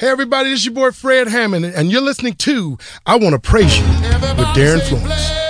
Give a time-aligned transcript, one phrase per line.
[0.00, 3.40] Hey, everybody, this is your boy Fred Hammond, and you're listening to I Want to
[3.40, 5.47] Praise You with Darin Florence.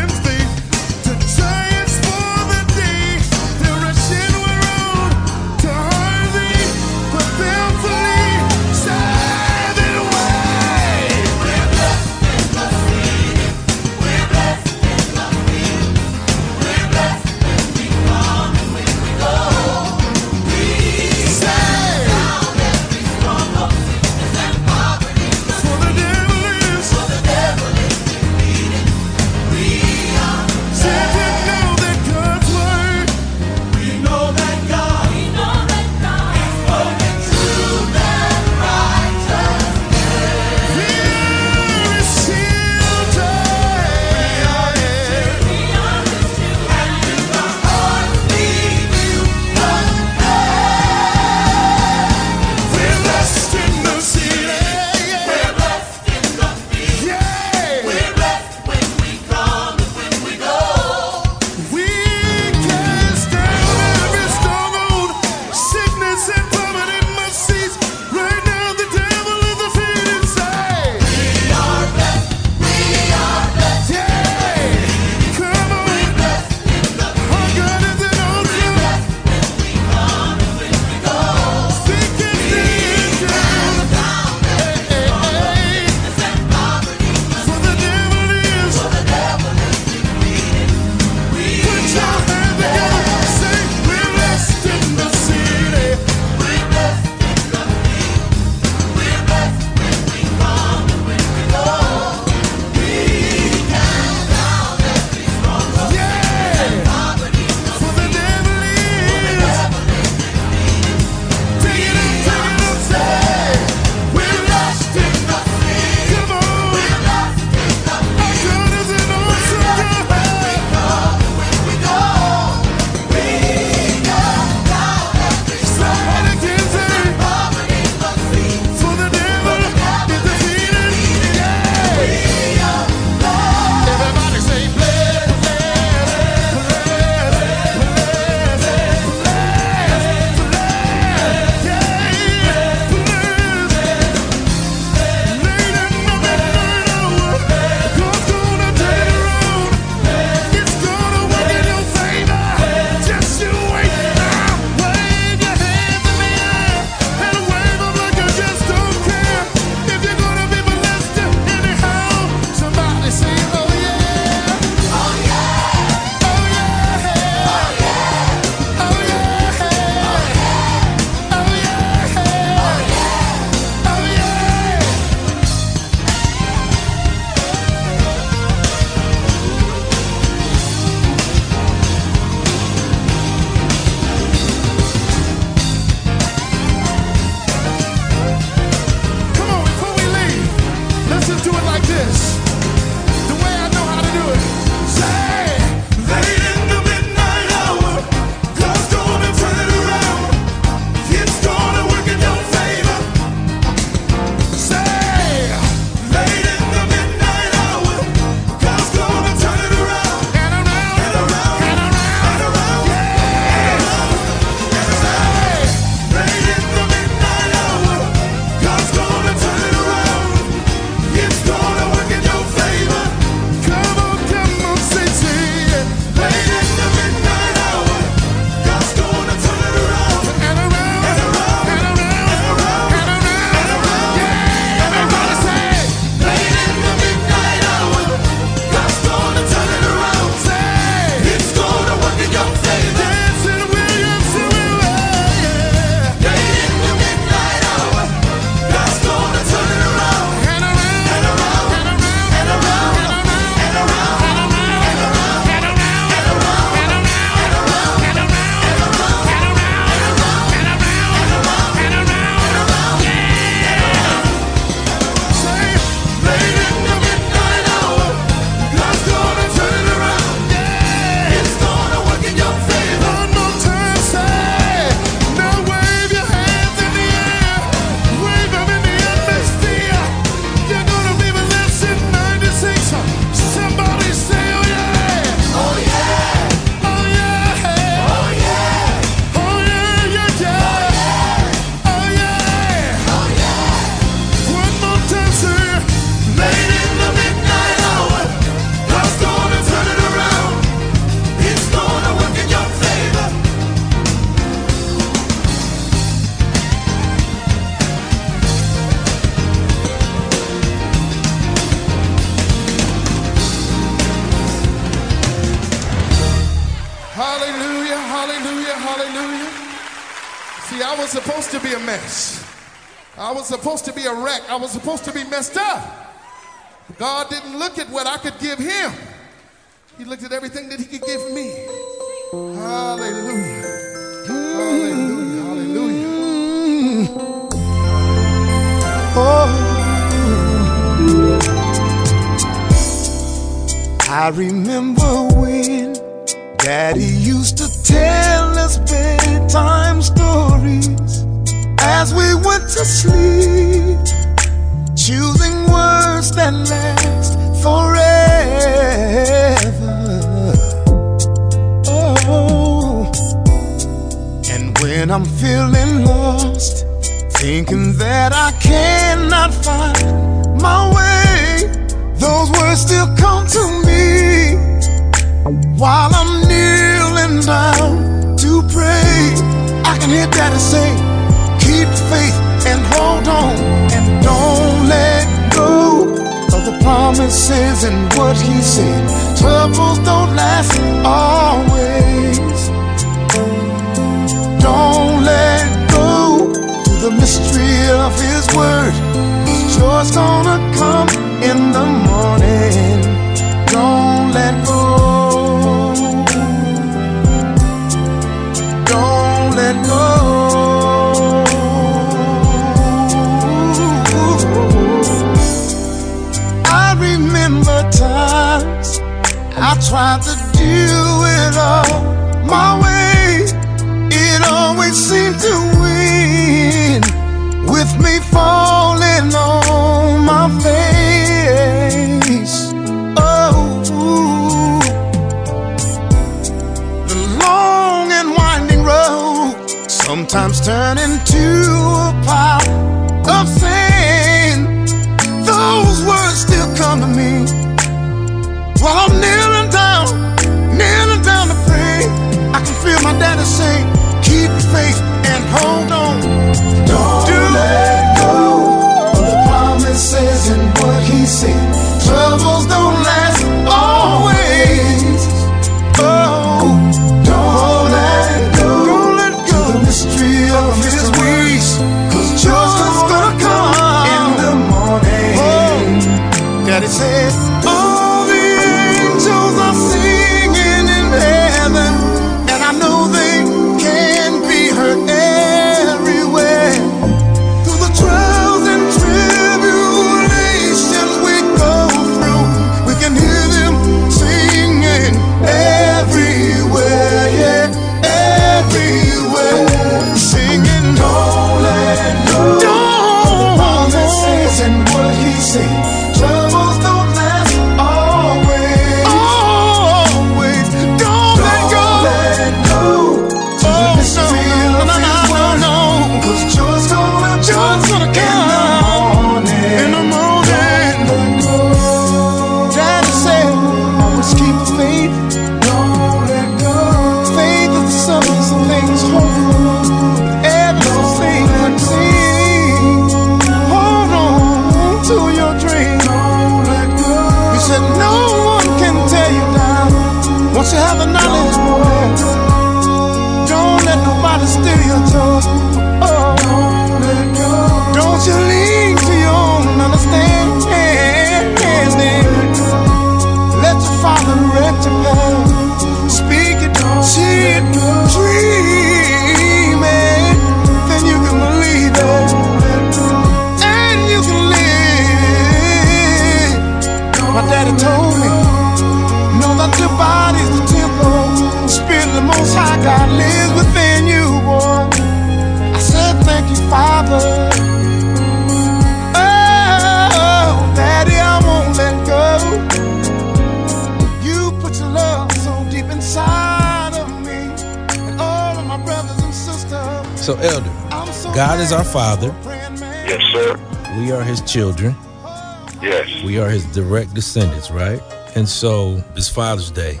[597.14, 598.00] descendants, right?
[598.36, 600.00] And so it's Father's Day.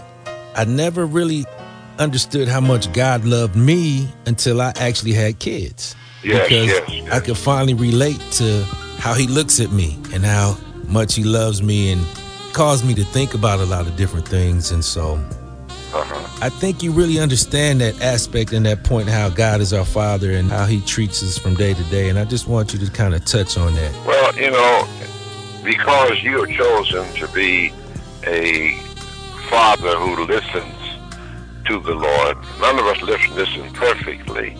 [0.56, 1.44] I never really
[1.98, 5.94] understood how much God loved me until I actually had kids.
[6.22, 7.12] Yes, because yes, yes.
[7.12, 8.64] I could finally relate to
[8.98, 10.56] how he looks at me and how
[10.86, 12.04] much he loves me and
[12.52, 14.70] caused me to think about a lot of different things.
[14.70, 15.14] And so
[15.94, 16.38] uh-huh.
[16.42, 20.32] I think you really understand that aspect and that point how God is our Father
[20.32, 22.08] and how He treats us from day to day.
[22.08, 24.06] And I just want you to kind of touch on that.
[24.06, 24.88] Well, you know,
[25.64, 27.72] because you are chosen to be
[28.26, 28.76] a
[29.48, 30.74] father who listens
[31.66, 32.36] to the Lord.
[32.60, 34.56] None of us listen perfectly,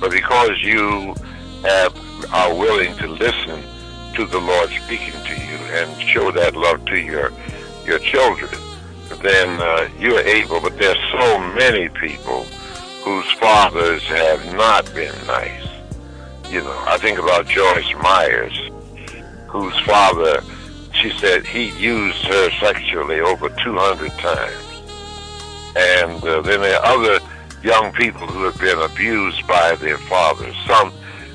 [0.00, 1.14] but because you
[1.62, 1.96] have,
[2.32, 3.62] are willing to listen
[4.14, 7.32] to the Lord speaking to you and show that love to your
[7.86, 8.50] your children,
[9.22, 10.60] then uh, you're able.
[10.60, 12.44] But there's so many people
[13.04, 15.66] whose fathers have not been nice.
[16.50, 18.70] You know, I think about Joyce Myers,
[19.52, 20.42] whose father,
[20.94, 24.82] she said he used her sexually over 200 times.
[25.76, 27.20] And uh, then there are other
[27.62, 30.90] young people who have been abused by their fathers, some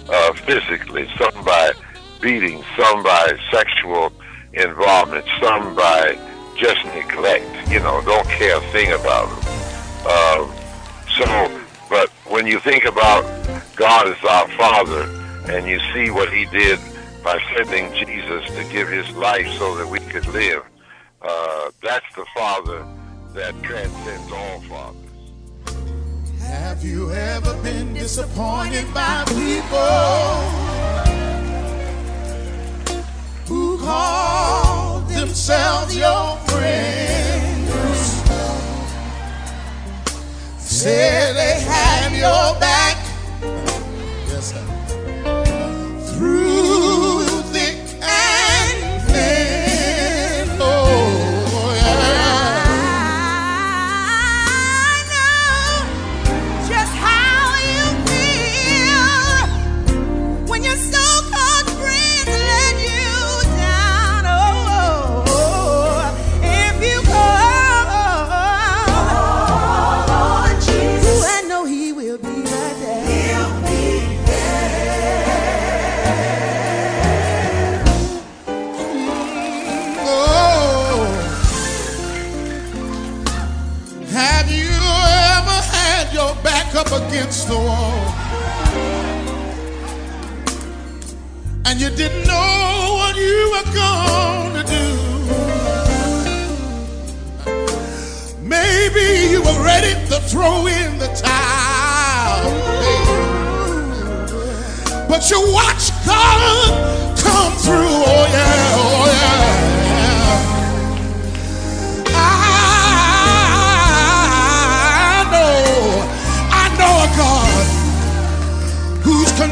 [0.09, 1.73] uh, physically, some by
[2.19, 4.11] beating, some by sexual
[4.53, 6.17] involvement, some by
[6.57, 9.53] just neglect, you know, don't care a thing about them.
[10.07, 10.47] Uh,
[11.17, 13.23] so, but when you think about
[13.75, 15.03] God as our Father
[15.53, 16.79] and you see what He did
[17.27, 20.63] by sending Jesus to give His life so that we could live,
[21.21, 22.87] uh, that's the Father
[23.33, 25.11] that transcends all fathers.
[26.39, 30.39] Have you ever been disappointed by people
[33.45, 38.07] who call themselves your friends?
[40.59, 42.95] Say they have your back.
[44.29, 44.86] Yes, sir.
[86.91, 88.13] Up against the wall.
[91.65, 94.87] And you didn't know what you were going to do.
[98.41, 102.51] Maybe you were ready to throw in the towel.
[105.09, 108.03] But you watched God come through.
[108.11, 109.56] Oh, yeah, oh, yeah.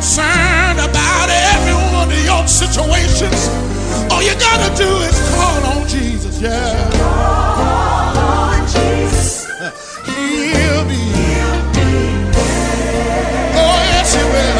[0.05, 3.50] Concerned about every one of your situations.
[4.12, 6.91] All you gotta do is call on Jesus, yeah.
[6.93, 9.50] Call on Jesus.
[10.05, 10.93] He'll be.
[10.93, 11.89] He'll be
[12.38, 13.57] there.
[13.57, 14.54] Oh, yes, he will,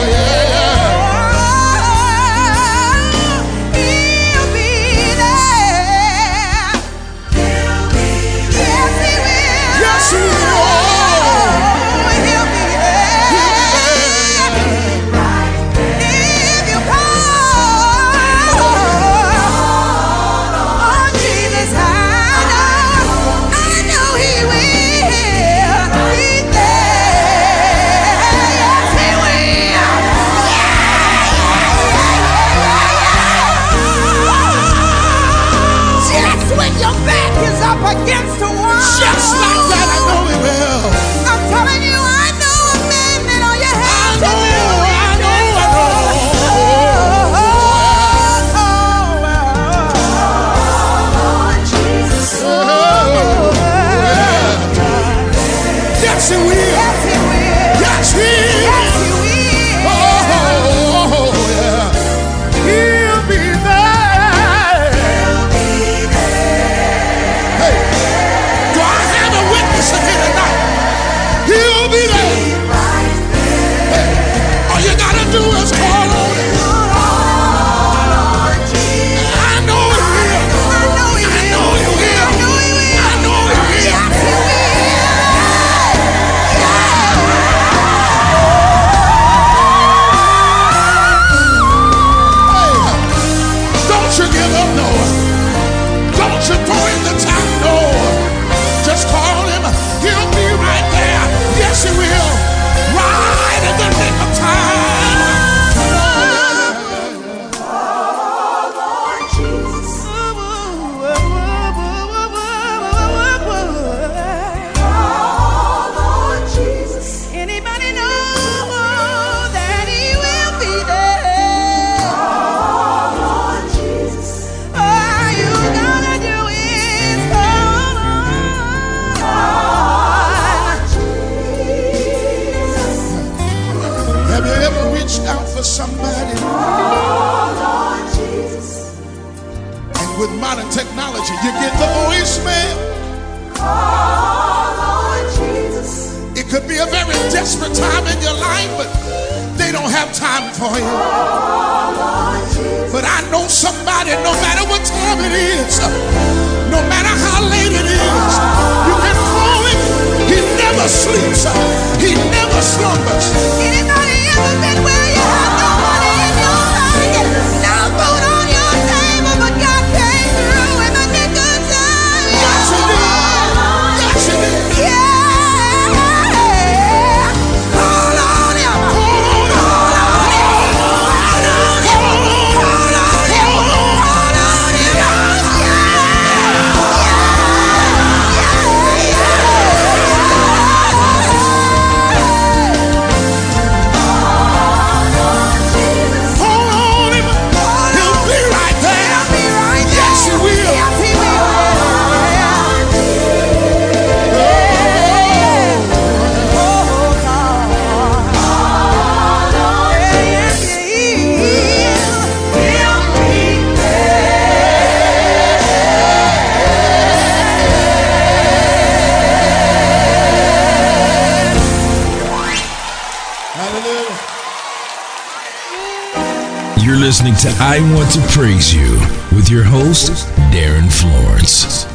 [227.45, 228.93] to I Want to Praise You
[229.36, 231.86] with your host, Darin Florence.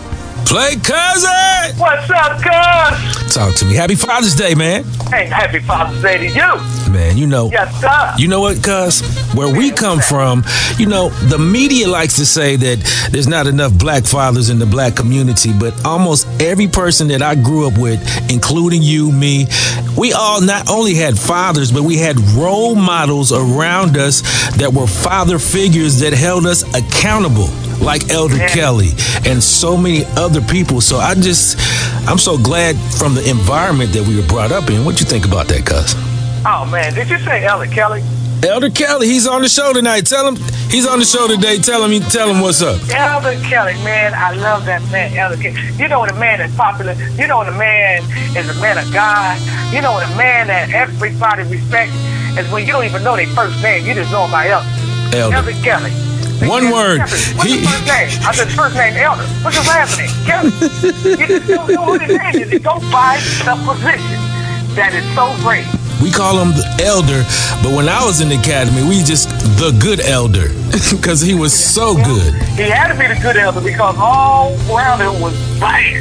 [0.46, 1.78] Play cousin.
[1.78, 3.34] What's up, cuz?
[3.34, 3.74] Talk to me.
[3.74, 4.84] Happy Father's Day, man.
[5.08, 6.90] Hey, happy Father's Day to you.
[6.92, 7.50] Man, you know.
[7.50, 8.14] Yes, sir.
[8.18, 9.00] You know what, cuz?
[9.34, 10.42] Where we come from,
[10.76, 14.66] you know, the media likes to say that there's not enough black fathers in the
[14.66, 19.46] black community, but almost every person that I grew up with, including you, me,
[19.96, 24.22] we all not only had fathers, but we had role models around us
[24.57, 27.48] that were father figures that held us accountable.
[27.81, 28.48] Like Elder Yeah.
[28.48, 28.90] Kelly
[29.24, 30.83] and so many other people.
[30.83, 31.57] So I just,
[32.07, 34.85] I'm so glad from the environment that we were brought up in.
[34.85, 35.94] What you think about that, cuz?
[36.44, 38.03] Oh, man, did you say Elder Kelly?
[38.46, 40.07] Elder Kelly, he's on the show tonight.
[40.07, 40.37] Tell him
[40.70, 41.59] he's on the show today.
[41.59, 42.81] Tell him tell him what's up.
[42.88, 45.61] Elder Kelly, man, I love that man, Elder Kelly.
[45.76, 48.03] You know a man is popular, you know a man
[48.35, 49.37] is a man of God,
[49.72, 51.94] you know the man that everybody respects
[52.38, 54.66] is when you don't even know their first name, you just know them by Elder.
[55.16, 55.37] Elder.
[55.37, 55.90] Elder Kelly.
[56.48, 57.00] One word.
[57.00, 58.11] What's He- his first name?
[58.26, 59.22] I said first name Elder.
[59.42, 60.11] What's his last name?
[60.24, 60.50] Kelly.
[61.20, 62.52] you just don't know what his name is.
[62.52, 64.18] It goes by the position.
[64.74, 65.66] That is so great.
[66.00, 67.20] We call him the elder,
[67.62, 69.28] but when I was in the academy, we just
[69.61, 70.48] the good elder
[70.90, 72.33] because he was so good.
[72.56, 76.00] He had to be the good elder because all around him was bad.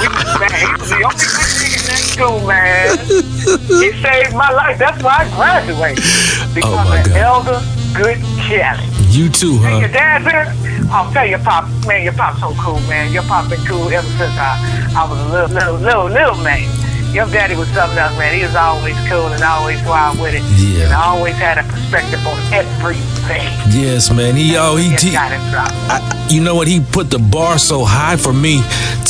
[0.00, 0.56] we was bad.
[0.56, 1.82] He was the only good nigga
[2.14, 2.96] school, man.
[3.06, 4.78] He saved my life.
[4.78, 5.98] That's why I graduated.
[6.04, 7.16] Oh, because Oh, my of God.
[7.16, 7.60] Elder
[7.94, 8.86] Good Kelly.
[9.10, 10.22] You too, And your huh?
[10.22, 10.46] dad's here?
[10.90, 13.12] I'll oh, tell your pop, man, your pop's so cool, man.
[13.12, 14.58] Your pop been cool ever since I,
[14.96, 16.66] I was a little, little, little, little man.
[17.14, 18.34] Your daddy was something else, man.
[18.34, 20.42] He was always cool and always wild with it.
[20.58, 20.86] Yeah.
[20.86, 23.46] And always had a perspective on everything.
[23.70, 24.34] Yes, man.
[24.34, 25.70] He oh he, he got it dropped.
[25.88, 26.66] I, you know what?
[26.66, 28.62] He put the bar so high for me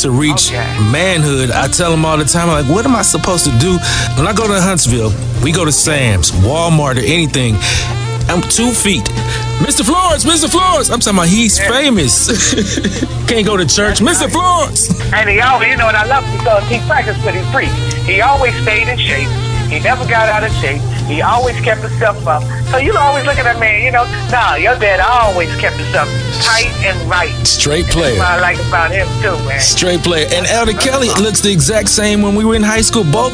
[0.02, 0.66] to reach Okay.
[0.92, 1.50] manhood.
[1.50, 3.78] I tell him all the time, like, what am I supposed to do?
[4.18, 5.10] When I go to Huntsville,
[5.42, 7.54] we go to Sam's, Walmart, or anything.
[8.28, 9.04] I'm two feet.
[9.60, 9.84] Mr.
[9.84, 10.50] Florence, Mr.
[10.50, 10.90] Florence.
[10.90, 12.28] I'm talking about he's famous.
[13.28, 14.00] Can't go to church.
[14.00, 14.30] Mr.
[14.30, 14.90] Florence.
[15.12, 17.94] And he always, you know, and I love him because he practiced what he preached.
[18.04, 19.28] He always stayed in shape.
[19.70, 20.82] He never got out of shape.
[21.06, 22.42] He always kept himself up.
[22.70, 26.08] So you always look at that man, you know, nah, your dad always kept himself
[26.42, 27.32] tight and right.
[27.46, 28.18] Straight That's player.
[28.18, 29.60] what I like about him too, man.
[29.60, 30.26] Straight player.
[30.32, 33.04] And Elder Kelly looks the exact same when we were in high school.
[33.04, 33.32] Both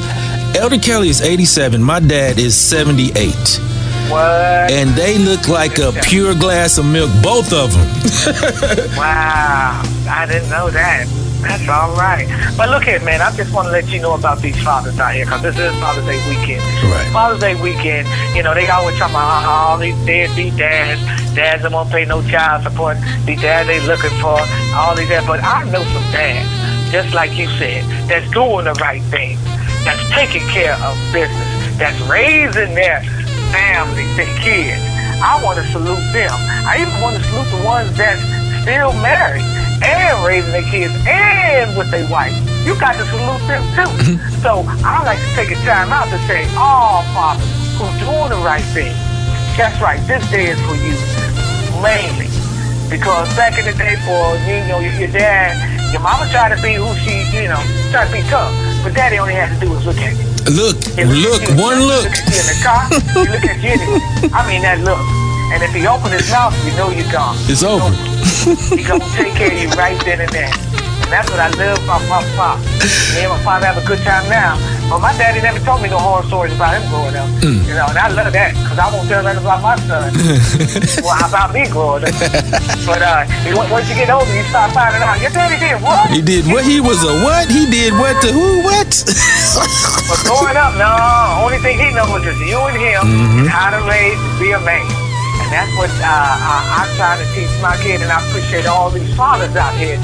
[0.56, 1.82] Elder Kelly is 87.
[1.82, 3.69] My dad is 78.
[4.10, 4.70] What?
[4.70, 7.86] And they look like a pure glass of milk, both of them.
[8.96, 9.82] Wow.
[10.08, 11.06] I didn't know that.
[11.40, 12.28] That's all right.
[12.56, 15.14] But look here, man, I just want to let you know about these fathers out
[15.14, 16.60] here because this is Father's Day weekend.
[16.84, 17.06] Right.
[17.12, 21.00] Father's Day weekend, you know, they always talk about all these deadbeat dads,
[21.34, 24.36] dads that won't pay no child support, these dads they looking for,
[24.74, 25.26] all these dads.
[25.26, 29.38] But I know some dads, just like you said, that's doing the right thing,
[29.84, 33.00] that's taking care of business, that's raising their
[33.52, 34.82] families, their kids.
[35.20, 36.32] I want to salute them.
[36.64, 38.20] I even want to salute the ones that's
[38.62, 39.44] still married
[39.82, 42.32] and raising their kids and with their wife.
[42.64, 43.90] You got to salute them too.
[44.00, 44.40] Mm-hmm.
[44.40, 47.44] so I like to take a time out to say, all fathers
[47.76, 48.96] who doing the right thing.
[49.60, 50.00] That's right.
[50.08, 50.96] This day is for you,
[51.84, 52.32] mainly.
[52.88, 55.52] Because back in the day, for you know your, your dad,
[55.92, 57.60] your mama tried to be who she, you know,
[57.92, 58.50] tried to be tough,
[58.82, 60.29] but daddy only had to do was look at you.
[60.50, 62.10] Look, look, one look.
[62.10, 62.82] He look at you in the car.
[62.90, 64.30] He look at you.
[64.34, 64.98] I mean that look.
[65.54, 67.36] And if he open his mouth, you know you're gone.
[67.46, 67.94] It's over.
[68.74, 70.50] He gonna take care of you right then and there.
[71.10, 72.62] That's what I love about my pop.
[73.18, 74.54] Me and my father have a good time now.
[74.86, 77.26] But my daddy never told me no horror stories about him growing up.
[77.42, 77.62] Mm.
[77.66, 80.10] You know, and I love that because I won't tell nothing about my son.
[81.06, 82.14] well, about me growing up.
[82.86, 83.26] But uh,
[83.70, 86.10] once you get older, you start finding out your daddy did what?
[86.10, 86.62] He did what?
[86.62, 87.50] He was a what?
[87.50, 88.62] He did what to who?
[88.62, 88.90] What?
[90.06, 90.90] But growing up, no,
[91.42, 93.38] only thing he knows is you and him Mhm.
[93.42, 94.86] and how to raise and be a man.
[95.42, 98.90] And that's what uh, I, I'm trying to teach my kid, and I appreciate all
[98.90, 99.98] these fathers out here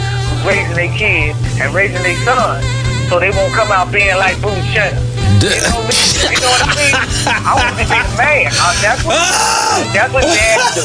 [0.47, 2.65] raising their kids and raising their sons
[3.11, 5.03] so they won't come out being like Boone Shannon.
[5.37, 5.85] You know,
[6.33, 6.95] you know what I mean?
[7.29, 8.51] I want to be a man.
[8.57, 9.21] Uh, that's what,
[9.95, 10.83] that's what dads do.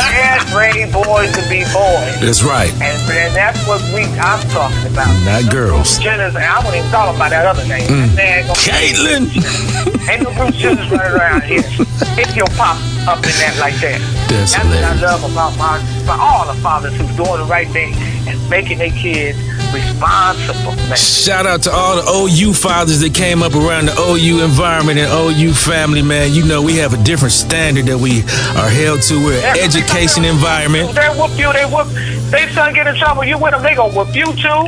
[0.00, 2.16] Dads raise boys to be boys.
[2.18, 2.72] That's right.
[2.80, 5.12] And, and that's what we I'm talking about.
[5.26, 5.98] Not girls.
[5.98, 7.86] Jenners, and I wouldn't even talk about that other name.
[7.86, 8.16] Mm.
[8.64, 9.28] Caitlyn.
[10.08, 11.62] Ain't no Bruce Jenners running around here.
[12.18, 14.00] If your pop up in that like that.
[14.28, 17.68] That's That's what I love about my, about all the fathers who's doing the right
[17.68, 17.94] thing
[18.26, 19.38] and making their kids
[19.72, 20.74] responsible.
[20.88, 20.96] Man.
[20.96, 25.10] Shout out to all the OU fathers that came up around the OU environment and
[25.10, 26.32] OU family, man.
[26.32, 28.22] You know, we have a different standard that we
[28.58, 29.14] are held to.
[29.22, 30.94] We're an education environment.
[30.94, 31.86] They whoop you, they whoop.
[32.30, 34.66] They son get in trouble, you with them, they gonna whoop you too.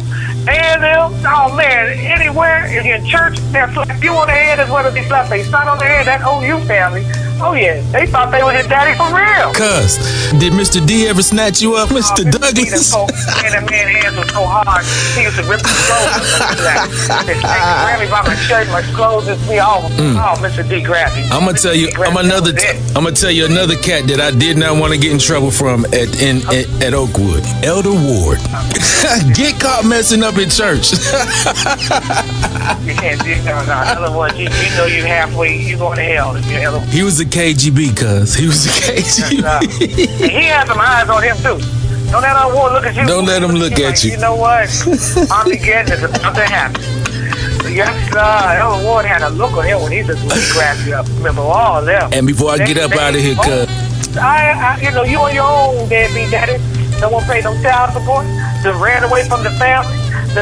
[0.48, 4.86] And them, oh man, anywhere in church, they'll slap you on the head as well
[4.86, 6.06] as they slap their son on the head.
[6.06, 7.02] That OU family,
[7.40, 9.52] oh yeah, they thought they was his daddy for real.
[9.54, 9.98] Cuz,
[10.38, 10.84] did Mr.
[10.84, 12.28] D ever snatch you up, Mr.
[12.30, 12.94] Douglas?
[12.94, 16.18] And that man hands was so hard, he used to rip his clothes.
[16.62, 19.82] like, grab me by my shirt, my clothes, and me all.
[19.98, 20.16] Mm.
[20.18, 20.68] Oh, Mr.
[20.68, 21.22] D grabbed me.
[21.30, 21.88] I'm gonna tell you.
[21.98, 22.52] I'm another.
[22.94, 25.50] I'm gonna tell you another cat that I did not want to get in trouble
[25.50, 27.44] from at in at, at Oakwood.
[27.62, 28.38] Elder Ward.
[29.34, 30.92] get caught messing up in church.
[32.84, 33.72] You can't do no, no.
[33.72, 36.84] Other words, you, you know you halfway, you going to hell if you're elder.
[36.86, 39.42] he was a KGB, cuz he was a KGB.
[40.22, 41.58] And he had some eyes on him too.
[42.10, 43.06] Don't let our war look at you.
[43.06, 44.12] Don't let him look at you.
[44.12, 44.68] You know what?
[45.30, 46.04] I'm getting it.
[46.04, 46.80] About to happen.
[47.68, 48.18] Yes, sir.
[48.18, 51.06] Elder Ward had a look on him when he just when he grabbed you up.
[51.18, 52.10] Remember all them.
[52.12, 55.18] And before I get up out of here, oh, cuz I, I, you know, you
[55.18, 56.56] on your own, deadbeat daddy.
[57.00, 58.26] No one paid no child support.
[58.62, 59.92] Just ran away from the family.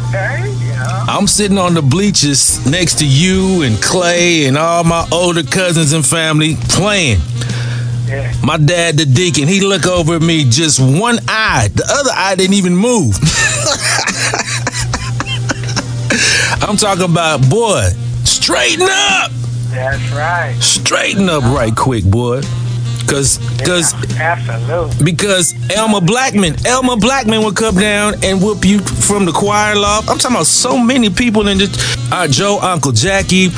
[0.08, 0.54] Okay.
[0.64, 1.04] Yeah.
[1.08, 5.92] I'm sitting on the bleachers next to you and Clay and all my older cousins
[5.92, 7.20] and family playing.
[8.06, 8.32] Yeah.
[8.42, 11.68] My dad, the deacon, he look over at me, just one eye.
[11.74, 13.16] The other eye didn't even move.
[16.62, 17.88] I'm talking about, boy,
[18.24, 19.30] straighten up.
[19.70, 20.56] That's right.
[20.60, 22.40] Straighten up right quick, boy.
[23.08, 25.02] Cause, cause, Absolutely.
[25.02, 30.10] because Elmer Blackman, Elmer Blackman would come down and whoop you from the choir loft.
[30.10, 31.96] I'm talking about so many people in this.
[32.12, 33.48] Uh, Joe, Uncle Jackie,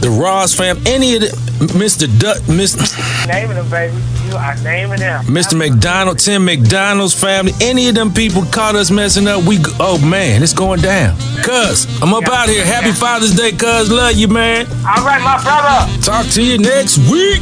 [0.00, 1.28] the Ross fam, any of the,
[1.74, 2.06] Mr.
[2.20, 2.84] Duck, Mr.
[3.26, 3.96] Naming them, baby.
[4.28, 5.24] You are naming them.
[5.24, 5.56] Mr.
[5.56, 9.42] McDonald, Tim McDonald's family, any of them people caught us messing up.
[9.44, 11.16] We, oh man, it's going down.
[11.42, 12.64] Cuz, I'm up out here.
[12.64, 13.90] Happy Father's Day, cuz.
[13.90, 14.66] Love you, man.
[14.86, 16.02] All right, my brother.
[16.02, 17.40] Talk to you next week.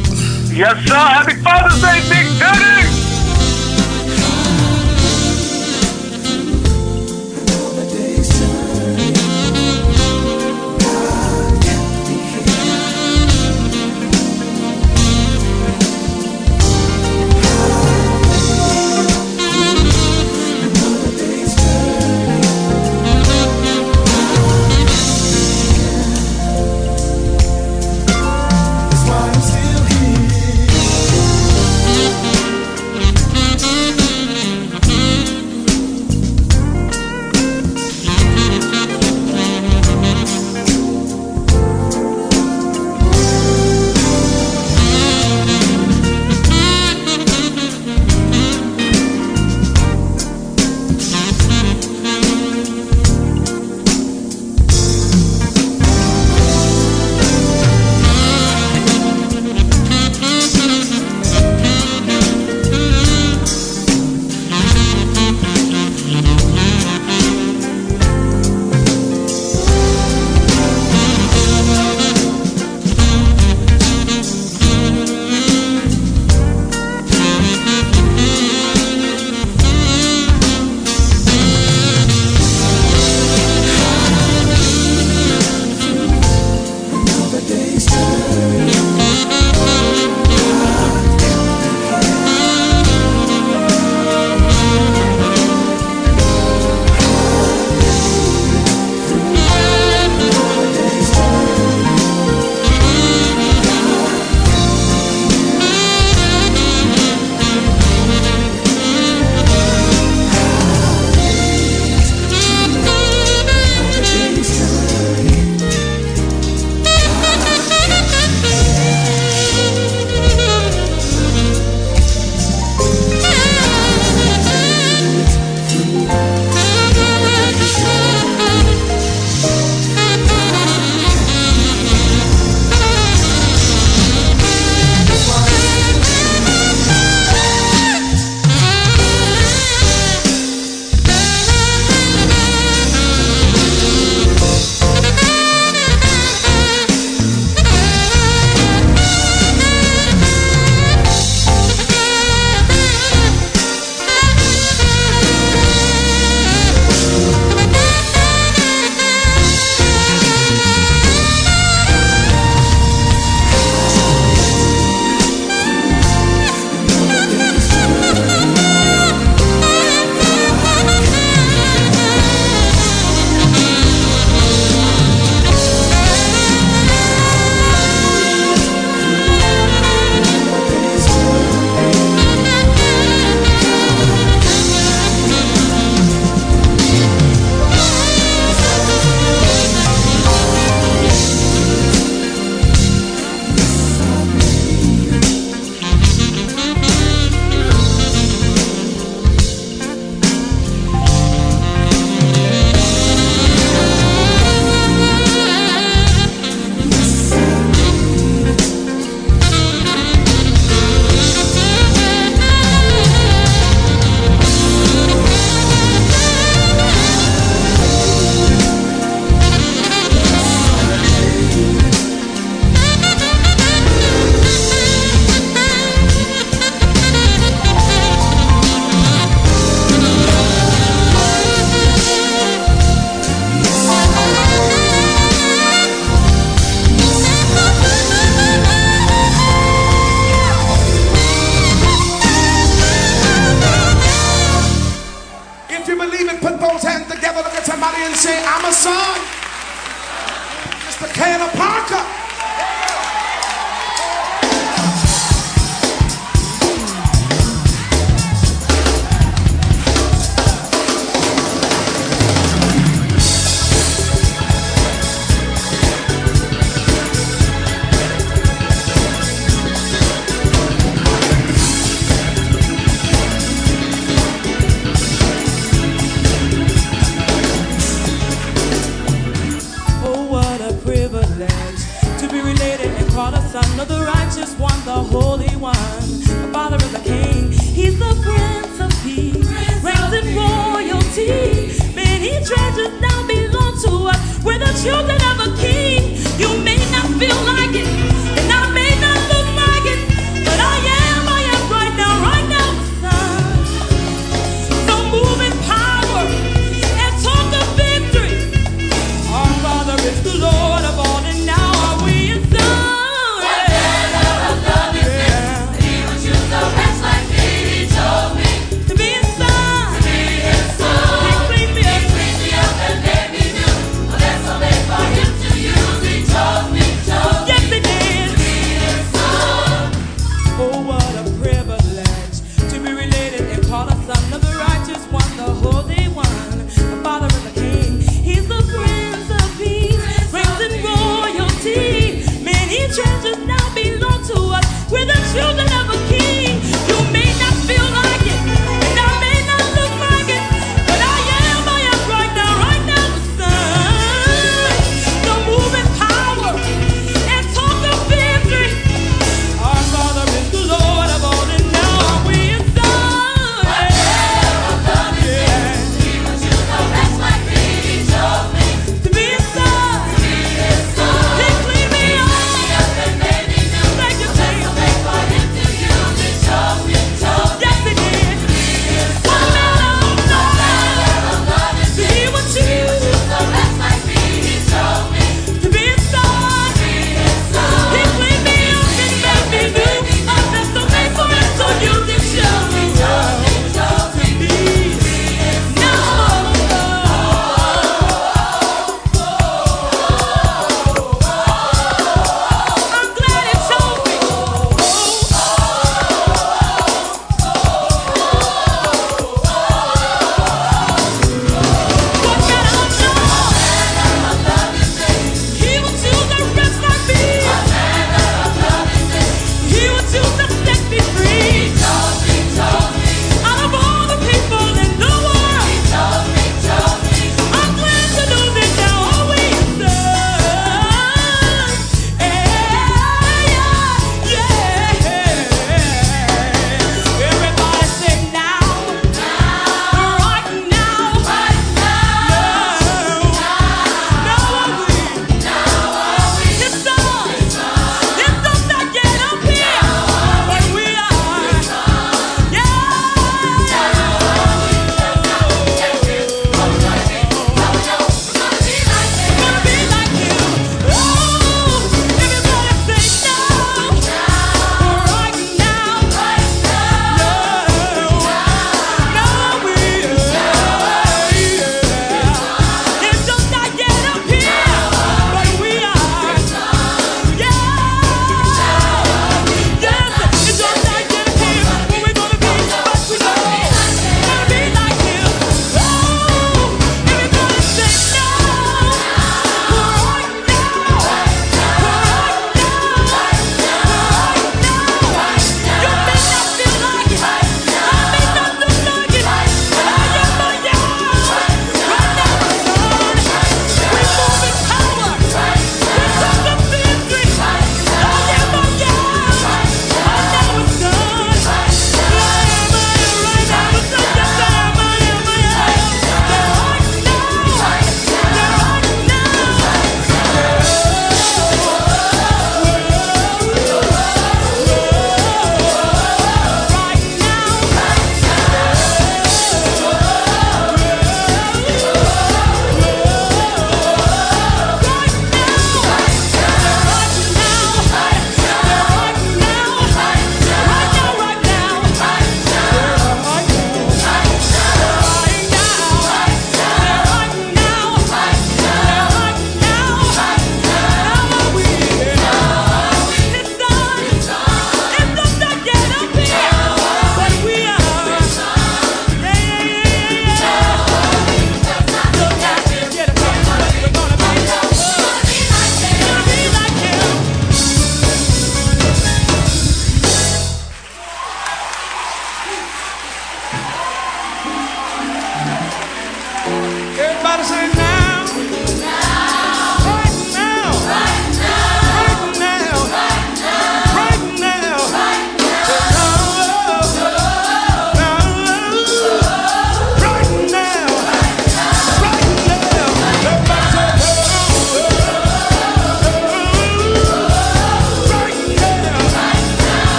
[0.57, 0.95] Yes, sir.
[0.95, 2.86] Happy Father's Day, Big Daddy.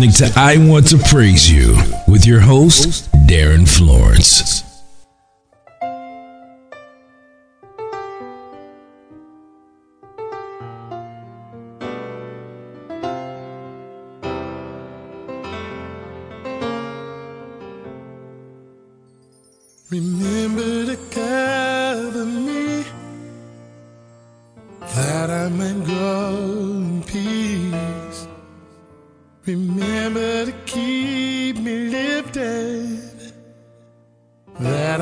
[0.00, 1.76] Listening to I Want to Praise You
[2.08, 4.49] with your host, Darin Florence.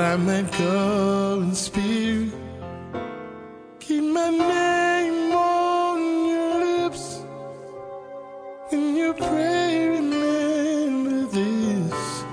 [0.09, 2.33] That I might go in spirit.
[3.81, 5.99] Keep my name on
[6.33, 7.21] your lips
[8.69, 9.89] when you pray.
[9.89, 12.25] Remember this.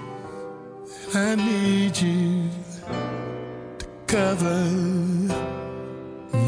[1.16, 2.50] I need you
[3.80, 4.64] to cover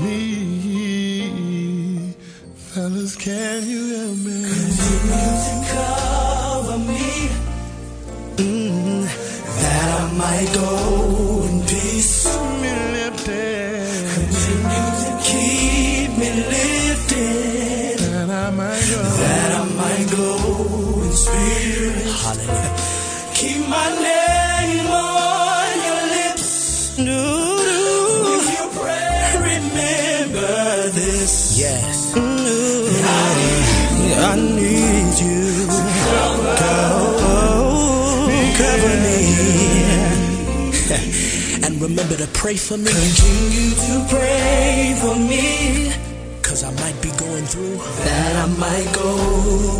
[0.02, 0.22] me.
[2.56, 4.44] Fellas, can you help me?
[5.74, 7.06] cover me
[8.38, 9.04] mm,
[9.62, 10.87] that I might go
[41.98, 42.92] remember to pray for me.
[42.92, 45.92] Continue to pray for me.
[46.44, 49.12] Cause I might be going through that I might go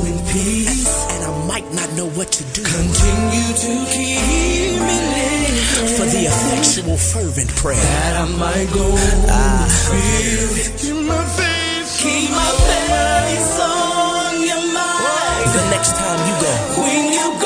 [0.10, 1.06] in peace.
[1.14, 2.64] And I might not know what to do.
[2.64, 5.94] Continue to keep me lifted.
[5.94, 10.74] For the effectual fervent prayer that I might go in spirit.
[10.82, 15.46] Keep my face, Keep my face on your mind.
[15.54, 16.82] The next time you go.
[16.82, 17.37] When you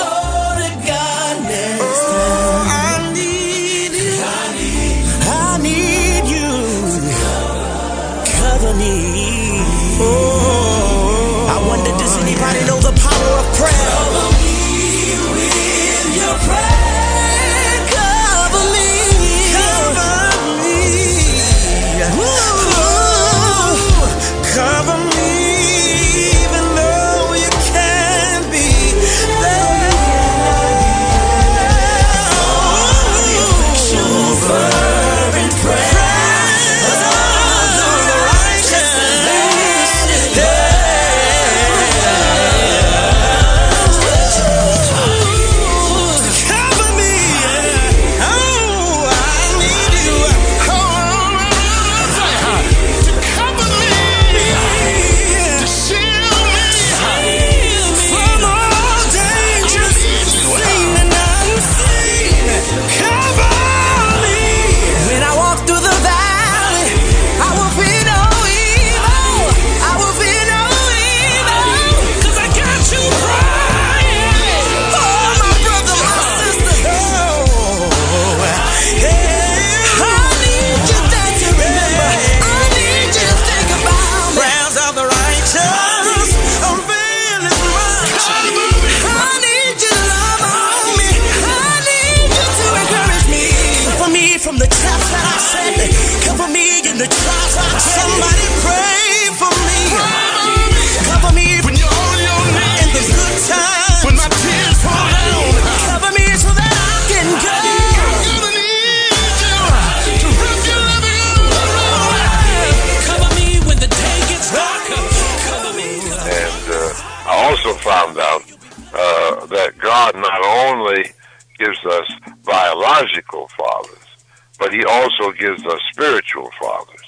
[124.71, 127.01] but He also gives us spiritual fathers.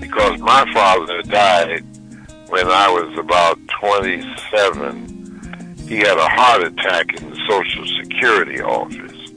[0.00, 1.84] Because my father died
[2.48, 5.76] when I was about 27.
[5.86, 9.30] He had a heart attack in the Social Security office.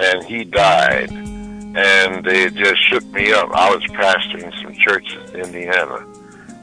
[0.00, 1.10] And he died.
[1.10, 3.50] And they just shook me up.
[3.52, 6.06] I was pastoring some churches in Indiana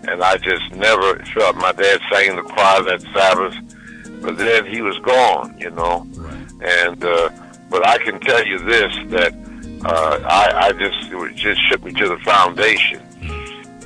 [0.07, 3.55] and I just never felt my dad sang in the choir that Sabbath,
[4.21, 6.05] but then he was gone, you know.
[6.61, 7.29] And uh,
[7.69, 9.33] but I can tell you this that
[9.85, 13.01] uh, I, I just it just shook me to the foundation.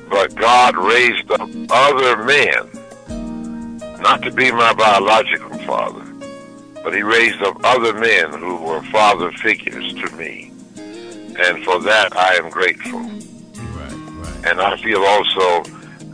[0.09, 6.05] But God raised up other men, not to be my biological father,
[6.83, 12.15] but He raised up other men who were father figures to me, and for that
[12.15, 12.99] I am grateful.
[14.47, 15.63] And I feel also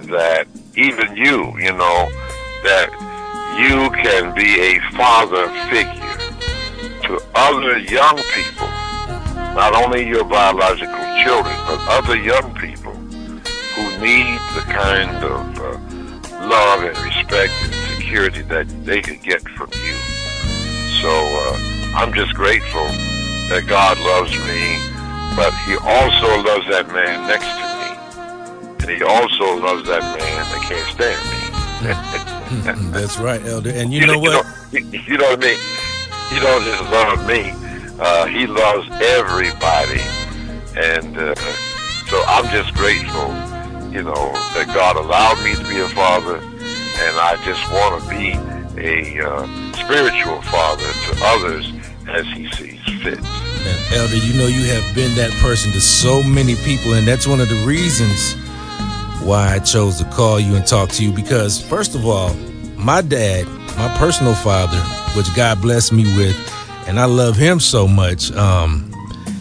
[0.07, 2.09] that even you, you know,
[2.63, 2.89] that
[3.59, 6.01] you can be a father figure
[7.03, 8.67] to other young people,
[9.55, 16.45] not only your biological children, but other young people who need the kind of uh,
[16.45, 19.95] love and respect and security that they could get from you.
[21.01, 21.57] So uh,
[21.95, 22.85] I'm just grateful
[23.47, 24.75] that God loves me,
[25.37, 28.83] but He also loves that man next to me.
[28.83, 32.91] And He also loves that man that can't stand me.
[32.91, 33.71] That's right, Elder.
[33.71, 34.45] And you know what?
[34.73, 35.59] You know, you know what I mean?
[36.33, 37.74] He don't just love me.
[37.99, 40.01] Uh, he loves everybody.
[40.77, 41.35] And uh,
[42.07, 43.29] so I'm just grateful,
[43.91, 46.37] you know, that God allowed me to be a father.
[46.37, 51.71] And I just want to be a uh, spiritual father to others
[52.09, 53.19] as he sees fit.
[53.19, 57.25] And Elder, you know you have been that person to so many people, and that's
[57.25, 58.33] one of the reasons
[59.23, 61.11] why I chose to call you and talk to you.
[61.11, 62.33] Because first of all,
[62.75, 64.79] my dad, my personal father,
[65.17, 66.35] which God blessed me with,
[66.87, 68.31] and I love him so much.
[68.33, 68.91] Um,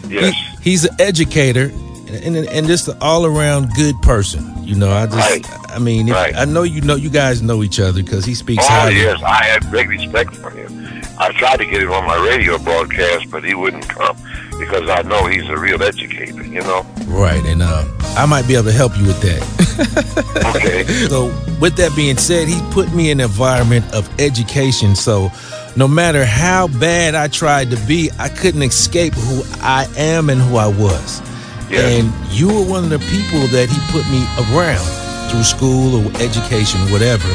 [0.09, 0.33] Yes.
[0.61, 1.71] he- he's an educator
[2.07, 4.51] and, and, and just an all around good person.
[4.63, 5.45] You know, I just, Right.
[5.69, 6.35] I mean, Right.
[6.35, 8.95] I know you know you guys know each other because he speaks Oh, highly.
[8.97, 10.71] yes, I had great respect for him.
[11.17, 14.17] I tried to get him on my radio broadcast, but he wouldn't come
[14.59, 16.85] because I know he's a real educator, you know?
[17.07, 17.85] Right, and uh,
[18.17, 19.41] I might be able to help you with that.
[20.55, 20.83] Okay.
[21.09, 21.25] So,
[21.59, 24.95] with that being said, he put me in an environment of education.
[24.95, 25.29] So,
[25.75, 30.41] no matter how bad I tried to be, I couldn't escape who I am and
[30.41, 31.21] who I was.
[31.69, 31.99] Yes.
[31.99, 34.85] And you were one of the people that he put me around
[35.29, 37.27] through school or education, whatever.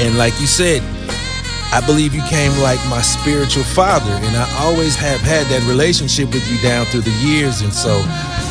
[0.00, 0.82] And like you said,
[1.72, 6.32] I believe you came like my spiritual father, and I always have had that relationship
[6.34, 7.60] with you down through the years.
[7.60, 8.02] And so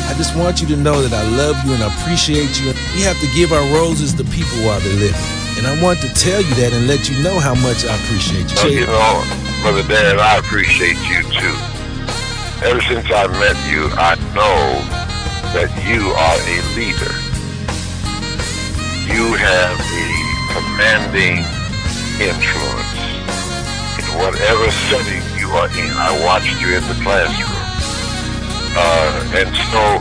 [0.08, 2.72] I just want you to know that I love you and I appreciate you.
[2.94, 5.39] We have to give our roses to people while they're living.
[5.60, 8.48] And I want to tell you that and let you know how much I appreciate
[8.48, 8.56] you.
[8.56, 9.20] So, you know,
[9.60, 11.56] Brother Dan, I appreciate you too.
[12.64, 14.56] Ever since I met you, I know
[15.52, 17.12] that you are a leader.
[19.04, 20.08] You have a
[20.56, 21.44] commanding
[22.16, 22.96] influence
[24.00, 25.92] in whatever setting you are in.
[25.92, 27.52] I watched you in the classroom.
[28.80, 30.00] Uh, and so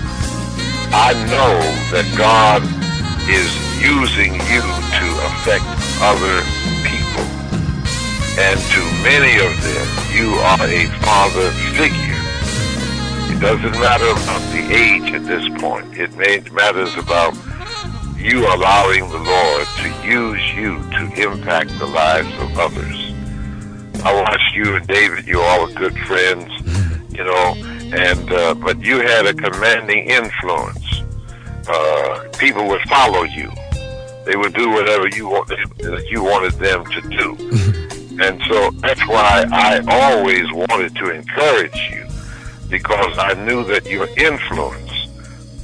[0.95, 1.59] I know
[1.91, 2.63] that God
[3.27, 5.63] is using you to affect
[6.03, 6.43] other
[6.83, 7.25] people.
[8.37, 12.19] And to many of them, you are a father figure.
[13.31, 15.97] It doesn't matter about the age at this point.
[15.97, 16.11] It
[16.51, 17.33] matters about
[18.17, 23.13] you allowing the Lord to use you to impact the lives of others.
[24.03, 26.51] I watched you and David, you all good friends,
[27.11, 27.53] you know,
[27.93, 31.01] and, uh, but you had a commanding influence.
[31.67, 33.49] Uh, people would follow you.
[34.29, 35.57] They would do whatever you wanted,
[36.11, 37.35] you wanted them to do.
[37.35, 38.21] Mm-hmm.
[38.21, 42.05] And so that's why I always wanted to encourage you
[42.69, 45.07] because I knew that your influence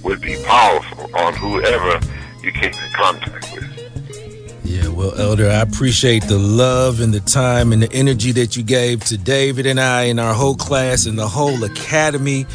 [0.01, 1.99] would be powerful on whoever
[2.41, 4.61] you came in contact with.
[4.63, 8.63] Yeah, well, Elder, I appreciate the love and the time and the energy that you
[8.63, 12.47] gave to David and I and our whole class and the whole academy.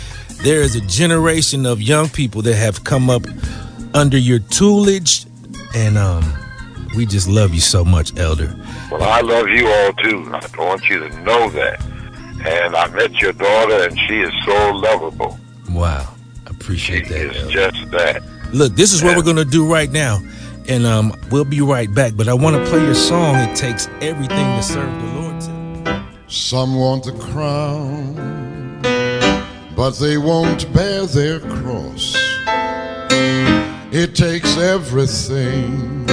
[0.43, 3.23] There is a generation of young people that have come up
[3.95, 5.27] under your tutelage,
[5.75, 6.25] and um,
[6.97, 8.55] we just love you so much, Elder.
[8.91, 10.29] Well, I love you all too.
[10.33, 11.81] I want you to know that.
[12.47, 15.39] And I met your daughter, and she is so lovable.
[15.71, 16.15] Wow,
[16.47, 17.37] I She appreciate that.
[17.37, 17.53] is Elder.
[17.71, 18.23] just that.
[18.53, 20.21] Look, this is what we're gonna do right now,
[20.69, 22.15] and um, we'll be right back.
[22.17, 23.37] But I want to play your song.
[23.37, 25.41] It takes everything to serve the Lord.
[25.43, 26.05] To.
[26.29, 28.81] Some want the crown,
[29.77, 32.17] but they won't bear their cross.
[33.93, 36.07] It takes everything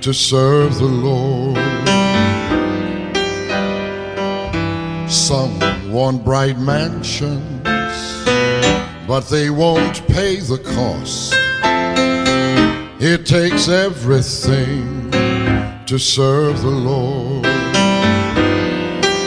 [0.00, 1.58] to serve the Lord.
[5.10, 5.60] Some
[5.92, 7.62] want bright mansions,
[9.06, 11.34] but they won't pay the cost.
[13.02, 15.10] It takes everything
[15.84, 17.44] to serve the Lord.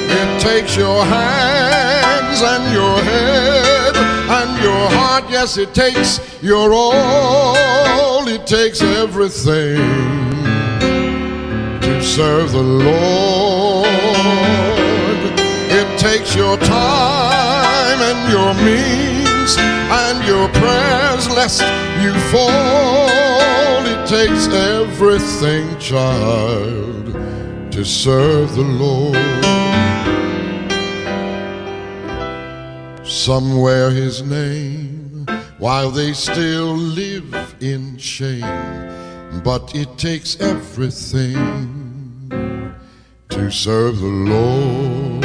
[0.09, 3.56] It takes your hands and your head
[5.19, 5.31] heart.
[5.31, 8.27] Yes, it takes your all.
[8.27, 9.77] It takes everything
[11.81, 13.87] to serve the Lord.
[15.69, 21.61] It takes your time and your means and your prayers lest
[22.01, 23.85] you fall.
[23.85, 27.13] It takes everything, child,
[27.71, 29.17] to serve the Lord.
[33.07, 34.86] somewhere his name
[35.59, 38.41] while they still live in shame,
[39.43, 41.55] but it takes everything
[43.29, 45.23] to serve the Lord.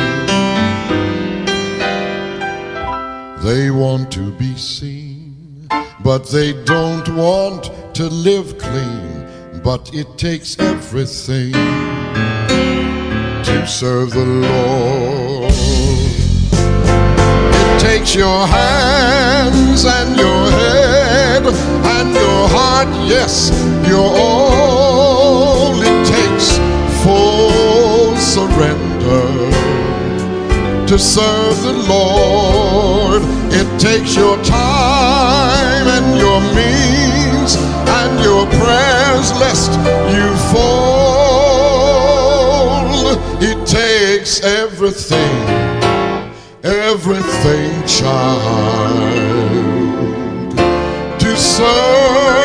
[3.42, 5.68] They want to be seen,
[6.02, 9.28] but they don't want to live clean.
[9.62, 11.52] But it takes everything
[13.44, 15.51] to serve the Lord.
[17.82, 23.50] Takes your hands and your head and your heart, yes,
[23.88, 25.74] your all.
[25.82, 26.58] It takes
[27.02, 29.26] full surrender
[30.86, 33.22] to serve the Lord.
[33.52, 37.56] It takes your time and your means
[37.98, 39.72] and your prayers lest
[40.16, 41.02] you fall.
[43.40, 45.81] It takes everything,
[46.64, 49.02] everything, child,
[51.18, 52.41] to serve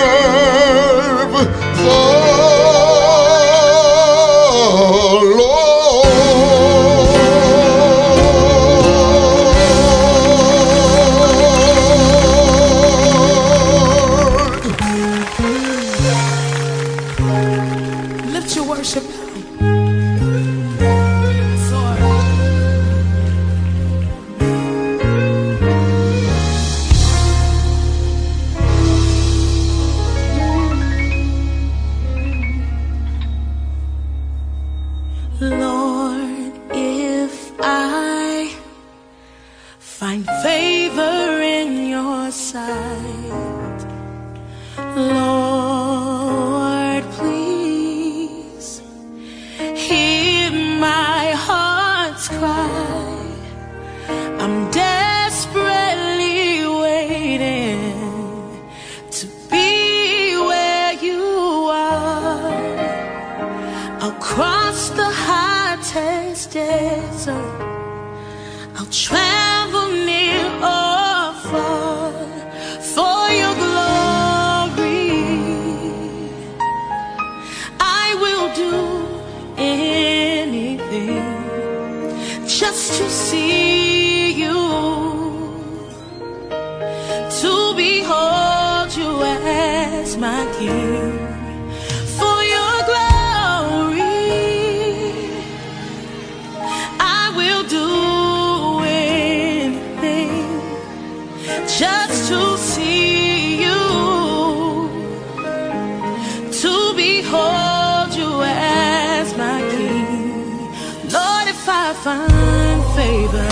[111.93, 113.47] Find favor,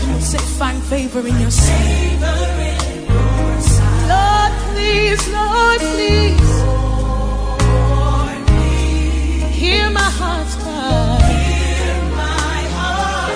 [0.00, 2.18] come on, say, find favor in your sight.
[4.12, 6.52] Lord, please, Lord, please.
[9.56, 11.18] Hear my heart's cry.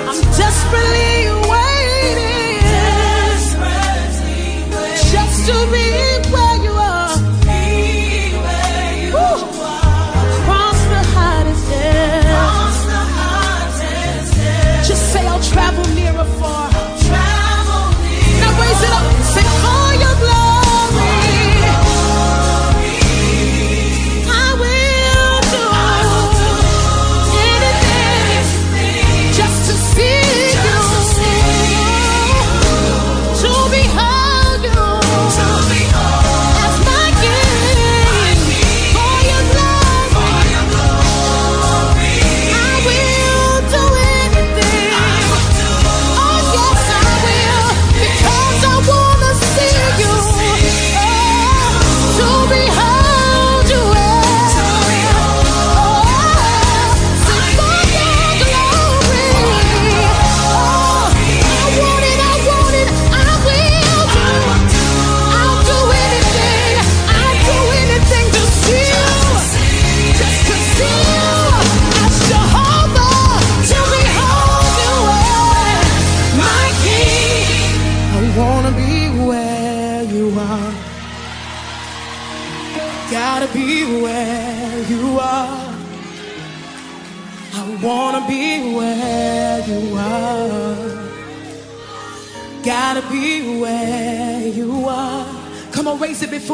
[0.09, 1.10] I'm desperately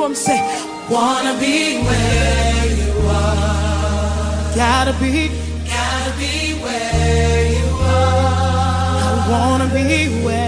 [0.03, 0.15] it him.
[0.15, 0.41] Say,
[0.91, 4.55] wanna be where you are.
[4.55, 5.29] Gotta be,
[5.65, 9.07] gotta be where you are.
[9.09, 10.46] I wanna be where,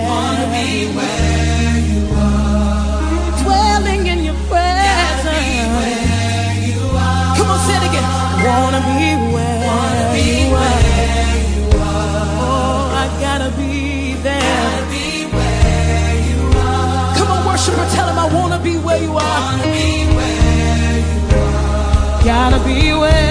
[22.69, 23.28] be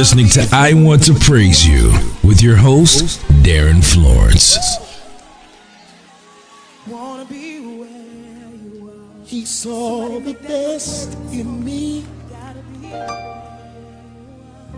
[0.00, 1.92] listening to I Want to Praise You
[2.24, 4.56] with your host, Darin Florence.
[9.26, 12.00] He saw the best in me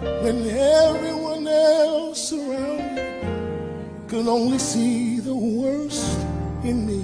[0.02, 6.18] when everyone else around me could only see the worst
[6.64, 7.00] in me.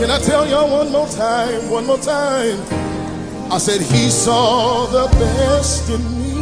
[0.00, 1.70] Can I tell y'all one more time?
[1.70, 2.95] One more time.
[3.48, 6.40] I said, He saw the best in me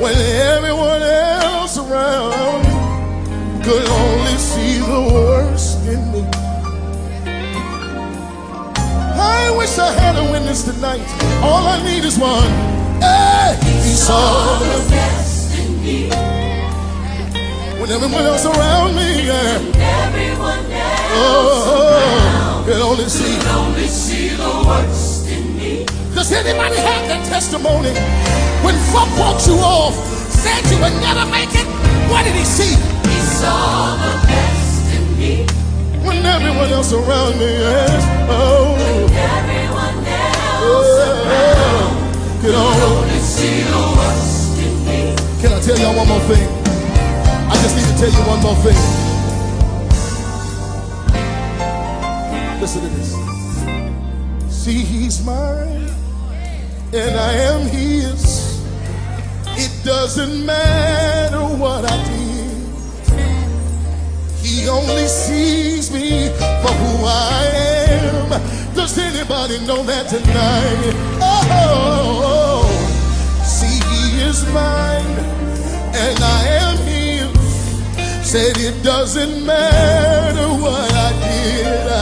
[0.00, 6.22] when everyone else around me could only see the worst in me.
[9.16, 11.00] I wish I had a witness tonight.
[11.42, 12.50] All I need is one.
[13.00, 16.10] Hey, he saw the best in me.
[17.80, 19.58] When everyone else around me, yeah.
[20.06, 23.32] Everyone else Oh, could only see.
[23.48, 25.86] only see the worst in me.
[26.12, 27.96] Does anybody have that testimony?
[28.60, 29.96] When folk walked you off,
[30.28, 31.64] said you would never make it,
[32.12, 32.76] what did he see?
[33.08, 35.48] He saw the best in me.
[36.04, 38.04] When everyone else around me, yes.
[38.28, 38.76] Oh,
[39.16, 45.16] Everyone else oh, could only only see the worst in me.
[45.40, 46.44] Can I tell y'all one more thing?
[47.48, 49.07] I just need to tell you one more thing.
[52.60, 53.12] Listen to this.
[54.52, 55.88] See, he's mine,
[56.92, 58.60] and I am his.
[59.56, 62.18] It doesn't matter what I did.
[64.42, 67.48] He only sees me for who I
[67.90, 68.74] am.
[68.74, 70.94] Does anybody know that tonight?
[71.22, 72.66] Oh,
[73.44, 75.16] see, he is mine,
[75.94, 78.28] and I am his.
[78.28, 81.97] Said it doesn't matter what I did.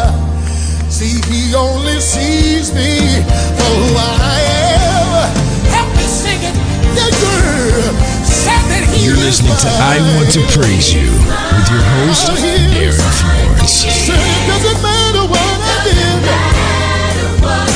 [0.96, 4.40] See, he only sees me for who I
[4.80, 5.28] am.
[5.68, 6.56] Help me sing it.
[6.96, 7.92] Yeah, girl.
[8.24, 10.00] Said that he You're is listening to I.
[10.16, 13.84] Want to Praise You with your host, Darin Florence.
[13.84, 16.16] Said it doesn't matter what I did.
[16.24, 17.75] Matter what I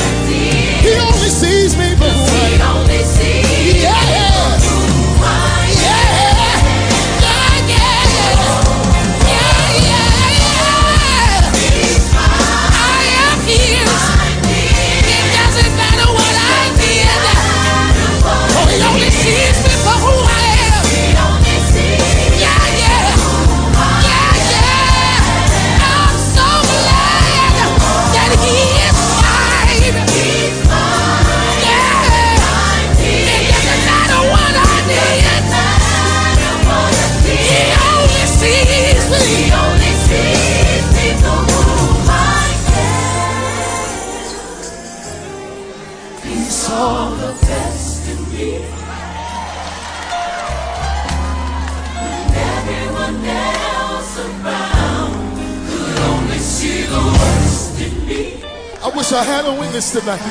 [59.13, 60.21] I wish I a witness tonight.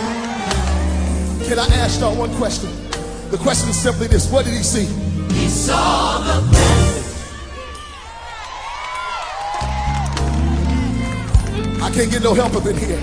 [1.47, 2.71] Can I ask y'all one question?
[3.31, 4.87] The question is simply this What did he see?
[5.35, 7.35] He saw the best.
[11.83, 12.97] I can't get no help up in here.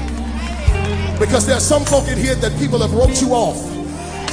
[1.19, 3.57] Because there's some folk in here that people have wrote you off.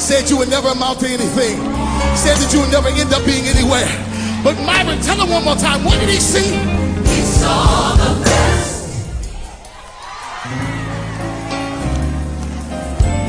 [0.01, 1.61] Said you would never amount to anything.
[2.17, 3.89] Said that you would never end up being anywhere.
[4.43, 5.85] But Myron, tell him one more time.
[5.85, 6.57] What did he see?
[7.13, 8.34] He saw the best.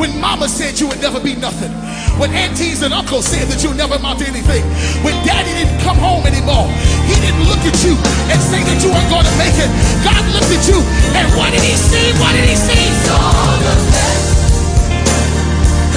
[0.06, 1.74] When mama said you would never be nothing.
[2.22, 4.62] When aunties and uncles said that you would never amount to anything.
[5.02, 6.70] When daddy didn't come home anymore.
[7.10, 7.98] He didn't look at you
[8.30, 9.66] and say that you weren't going to make it.
[10.06, 10.78] God looked at you
[11.18, 12.14] and what did he see?
[12.22, 12.86] What did he see?
[13.02, 13.18] Saw
[13.66, 14.30] the best.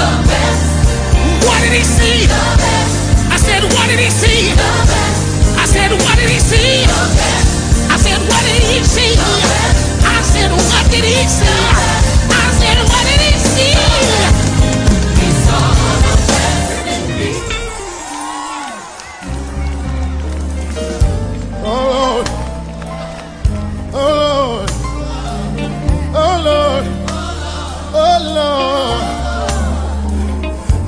[0.00, 0.64] The best.
[1.44, 2.24] What did he see?
[2.32, 3.28] The best.
[3.28, 4.56] I said, what did he see?
[4.56, 5.20] The best.
[5.52, 6.88] I said, what did he see?
[6.88, 7.92] The best.
[7.92, 9.20] I said, what did he see?
[10.00, 12.07] I said, what did he see?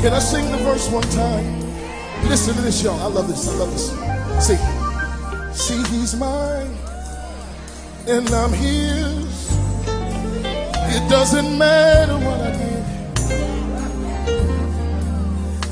[0.01, 1.61] Can I sing the verse one time?
[2.27, 2.99] Listen to this, y'all.
[3.01, 3.47] I love this.
[3.47, 3.91] I love this.
[4.47, 4.57] See.
[5.53, 6.75] See, he's mine.
[8.07, 9.51] And I'm his.
[10.97, 12.85] It doesn't matter what I did.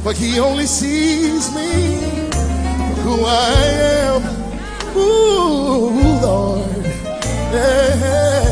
[0.04, 1.96] But he only sees me
[3.00, 3.52] who I
[4.04, 4.22] am.
[4.94, 6.84] Ooh, Lord.
[7.54, 8.44] Yeah.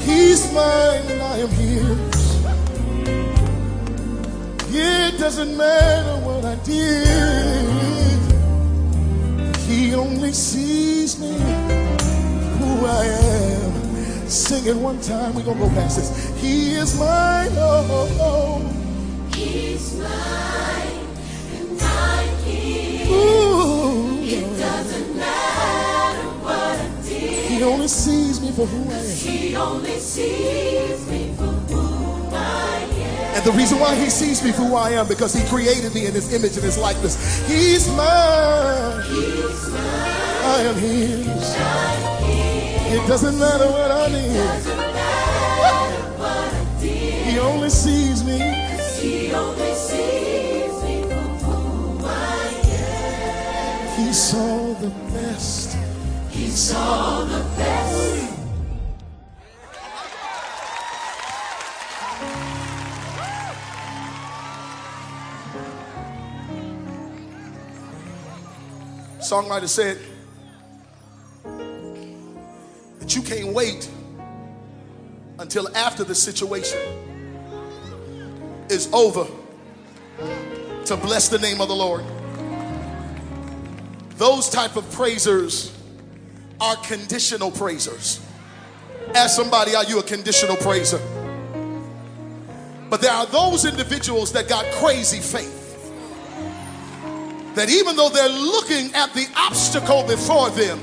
[0.00, 2.07] He's mine and I am his.
[4.70, 8.18] It doesn't matter what I did.
[9.66, 11.32] He only sees me
[12.58, 14.28] who I am.
[14.28, 15.34] Sing it one time.
[15.34, 16.40] We're to go past this.
[16.42, 17.50] He is mine.
[17.54, 18.60] Oh, oh,
[19.34, 21.06] He's mine
[21.56, 23.08] and I'm his.
[23.10, 24.20] oh.
[24.20, 24.22] Ooh.
[24.22, 27.50] It doesn't matter what I did.
[27.50, 29.16] He only sees me for who I am.
[29.16, 31.27] He only sees me
[33.38, 36.06] And the reason why he sees me for who I am, because he created me
[36.06, 37.46] in his image and his likeness.
[37.46, 39.00] He's mine.
[39.04, 39.80] He's mine.
[40.42, 41.54] I am his.
[42.92, 44.42] It doesn't matter what I need.
[47.30, 48.38] He only sees me.
[49.00, 54.04] He only sees me for who I am.
[54.04, 55.78] He saw the best.
[56.30, 58.27] He saw the best.
[69.28, 69.98] Songwriter said
[72.98, 73.90] that you can't wait
[75.38, 76.78] until after the situation
[78.70, 79.26] is over
[80.86, 82.06] to bless the name of the Lord.
[84.16, 85.76] Those type of praisers
[86.58, 88.26] are conditional praisers.
[89.14, 91.00] Ask somebody, are you a conditional praiser?
[92.88, 95.57] But there are those individuals that got crazy faith.
[97.54, 100.80] That even though they're looking at the obstacle before them,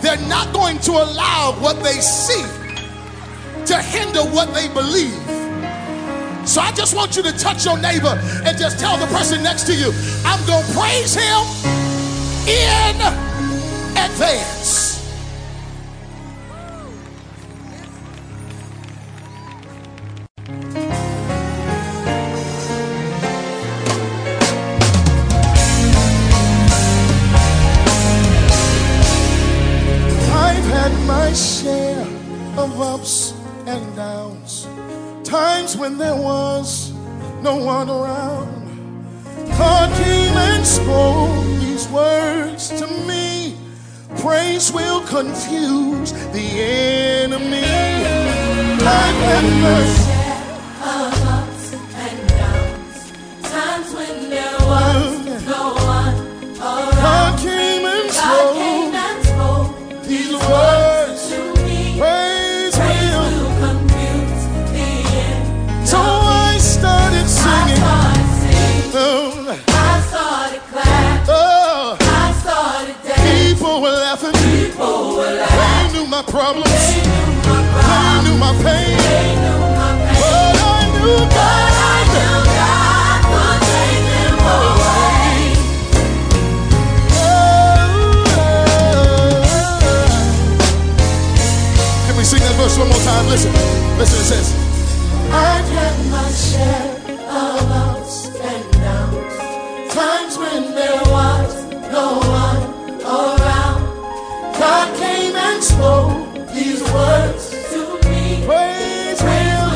[0.00, 2.44] they're not going to allow what they see
[3.66, 5.14] to hinder what they believe.
[6.46, 9.64] So I just want you to touch your neighbor and just tell the person next
[9.64, 9.92] to you,
[10.24, 11.40] I'm going to praise him
[12.46, 13.00] in
[13.96, 14.93] advance.
[37.44, 38.48] No one around.
[39.58, 43.54] God came and spoke these words to me.
[44.16, 46.48] Praise will confuse the
[47.22, 47.64] enemy.
[48.80, 50.13] I've had my
[93.34, 93.52] listen,
[93.98, 94.48] listen, it says.
[95.32, 96.90] I've had my share
[97.28, 99.34] of ups and downs,
[99.92, 102.62] times when there was no one
[103.02, 103.82] around.
[104.58, 108.44] God came and spoke these words to me.
[108.46, 109.74] Praise Will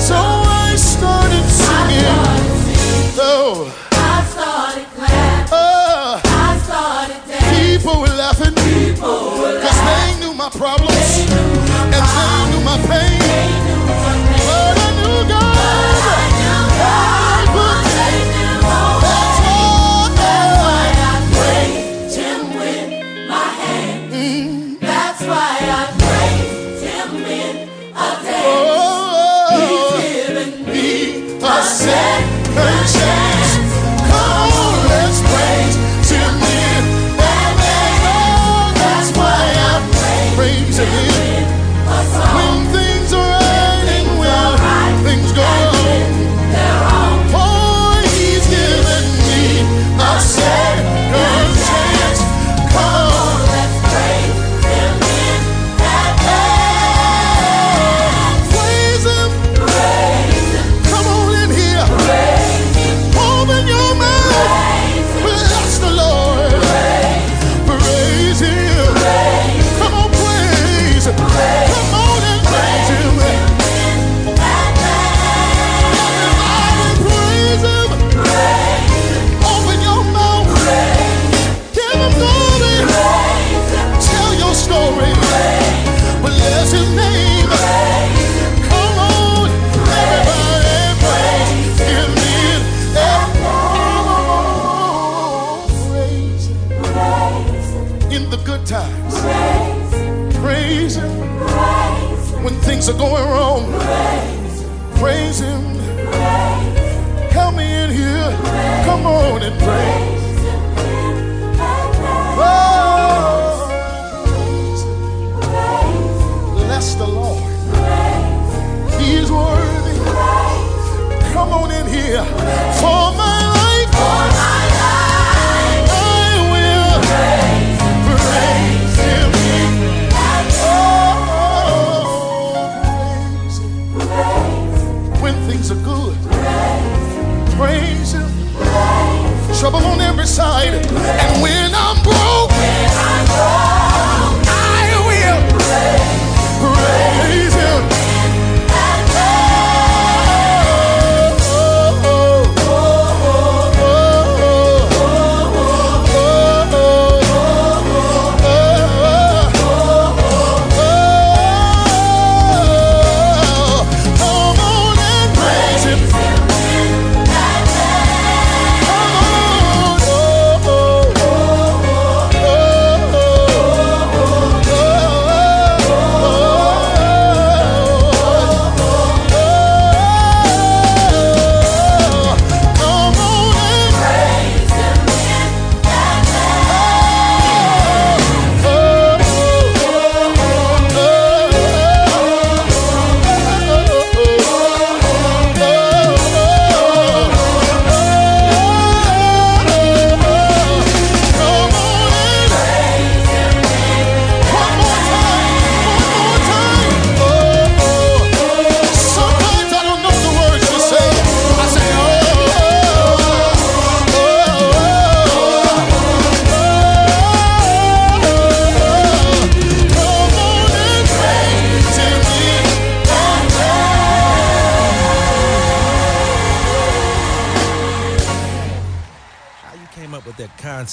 [0.00, 3.22] so I started So I started singing.
[3.92, 5.52] I started clapping.
[6.24, 7.28] I started oh.
[7.28, 7.78] dancing.
[7.78, 8.54] People were laughing.
[8.54, 9.62] People were laughing.
[9.62, 10.91] 'Cause they knew my problem.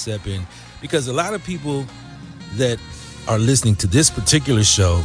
[0.00, 0.46] Concept and
[0.80, 1.84] because a lot of people
[2.54, 2.78] that
[3.28, 5.02] are listening to this particular show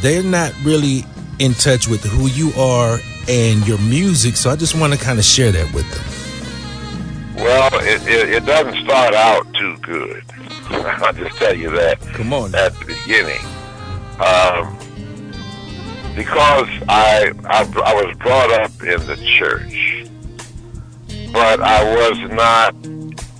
[0.00, 1.04] they're not really
[1.38, 2.98] in touch with who you are
[3.28, 7.70] and your music so i just want to kind of share that with them Well,
[7.82, 10.24] it, it, it doesn't start out too good.
[10.70, 12.00] I'll just tell you that.
[12.14, 12.54] Come on.
[12.54, 13.44] At the beginning.
[14.24, 14.72] Um,
[16.16, 20.08] because I, I, I was brought up in the church,
[21.30, 22.74] but I was not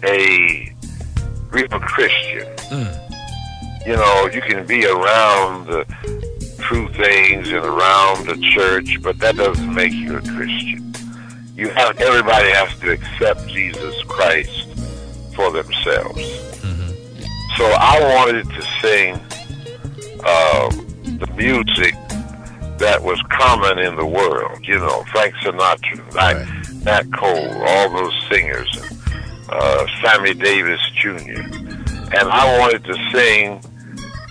[0.04, 0.45] a
[1.56, 2.46] real Christian.
[3.86, 5.84] You know, you can be around the
[6.58, 10.86] true things and around the church, but that doesn't make you a Christian
[11.56, 14.68] you have everybody has to accept Jesus Christ
[15.34, 16.22] for themselves.
[17.56, 19.14] So I wanted to sing
[20.20, 21.94] um, the music
[22.78, 24.58] that was common in the world.
[24.66, 26.16] You know, Frank Sinatra.
[26.18, 26.34] I,
[26.84, 28.95] Nat Cole, all those singers, and,
[29.48, 31.40] uh, Sammy Davis Jr.
[32.18, 33.60] And I wanted to sing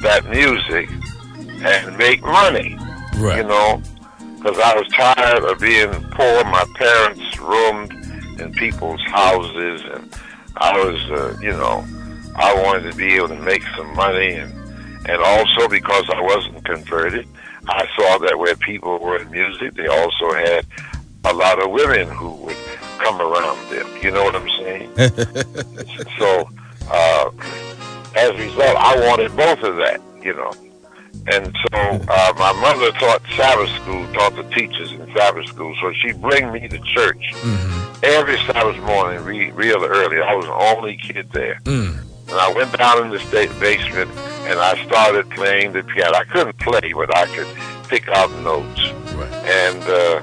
[0.02, 0.90] that music
[1.64, 2.78] and make money,
[3.18, 3.38] Right.
[3.38, 3.82] you know,
[4.38, 6.44] because I was tired of being poor.
[6.46, 7.92] My parents roomed
[8.40, 10.14] in people's houses, and
[10.58, 11.86] I was, uh, you know,
[12.36, 14.54] I wanted to be able to make some money, and
[15.08, 17.28] and also because I wasn't converted,
[17.68, 20.66] I saw that where people were in music, they also had
[21.26, 22.56] a lot of women who would
[23.00, 23.88] come around them.
[24.02, 24.90] You know what I'm saying?
[26.18, 26.50] so,
[26.90, 27.32] uh,
[28.16, 30.52] as a result, I wanted both of that, you know.
[31.28, 35.76] And so uh, my mother taught Sabbath school, taught the teachers in Sabbath school.
[35.82, 37.34] So she'd bring me to church
[38.04, 40.22] every Sabbath morning, re- real early.
[40.22, 41.60] I was the only kid there.
[41.64, 42.00] Mm.
[42.28, 44.12] And I went down in the state basement
[44.46, 46.16] and I started playing the piano.
[46.16, 47.48] I couldn't play, but I could
[47.88, 48.82] pick out notes.
[49.46, 50.22] And uh,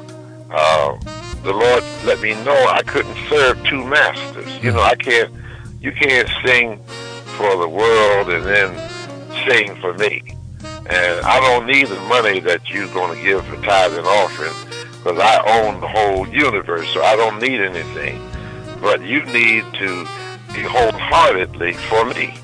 [0.51, 4.63] uh, the Lord let me know I couldn't serve two masters.
[4.63, 5.33] You know, I can't.
[5.81, 6.79] You can't sing
[7.37, 8.71] for the world and then
[9.49, 10.23] sing for me.
[10.63, 14.55] And I don't need the money that you're going to give for tithe and offering
[15.03, 18.21] because I own the whole universe, so I don't need anything.
[18.81, 20.07] But you need to
[20.55, 22.35] be wholeheartedly for me,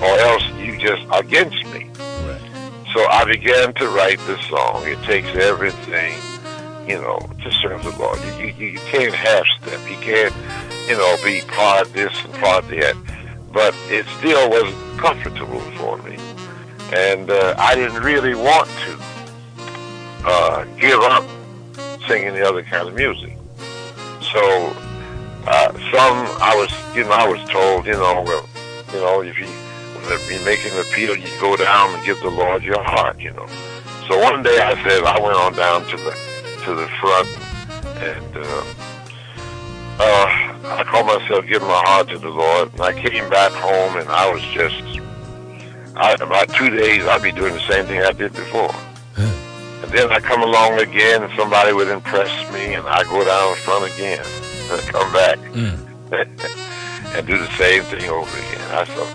[0.00, 1.90] or else you just against me.
[2.92, 4.86] So I began to write this song.
[4.86, 6.14] It takes everything,
[6.86, 8.18] you know, to serve the Lord.
[8.38, 9.80] You, you, you can't half step.
[9.88, 10.34] You can't,
[10.88, 12.96] you know, be part this and part that.
[13.52, 16.18] But it still wasn't comfortable for me.
[16.92, 18.98] And uh, I didn't really want to
[20.26, 21.24] uh, give up
[22.06, 23.36] singing the other kind of music.
[24.32, 24.72] So
[25.46, 28.48] uh, some I was, you know, I was told, you know, well,
[28.92, 32.30] you know, if you when you're making an appeal, you go down and give the
[32.30, 33.46] Lord your heart, you know.
[34.08, 36.33] So one day I said I went on down to the
[36.64, 37.28] to the front
[38.00, 38.64] and uh,
[39.98, 40.26] uh,
[40.64, 42.72] I called myself giving my heart to the Lord.
[42.72, 44.82] And I came back home and I was just
[45.96, 48.74] I, about two days I'd be doing the same thing I did before.
[49.16, 53.54] And then I come along again and somebody would impress me and I go down
[53.56, 54.24] front again
[54.72, 55.38] and come back
[57.14, 58.70] and do the same thing over again.
[58.72, 59.06] I saw,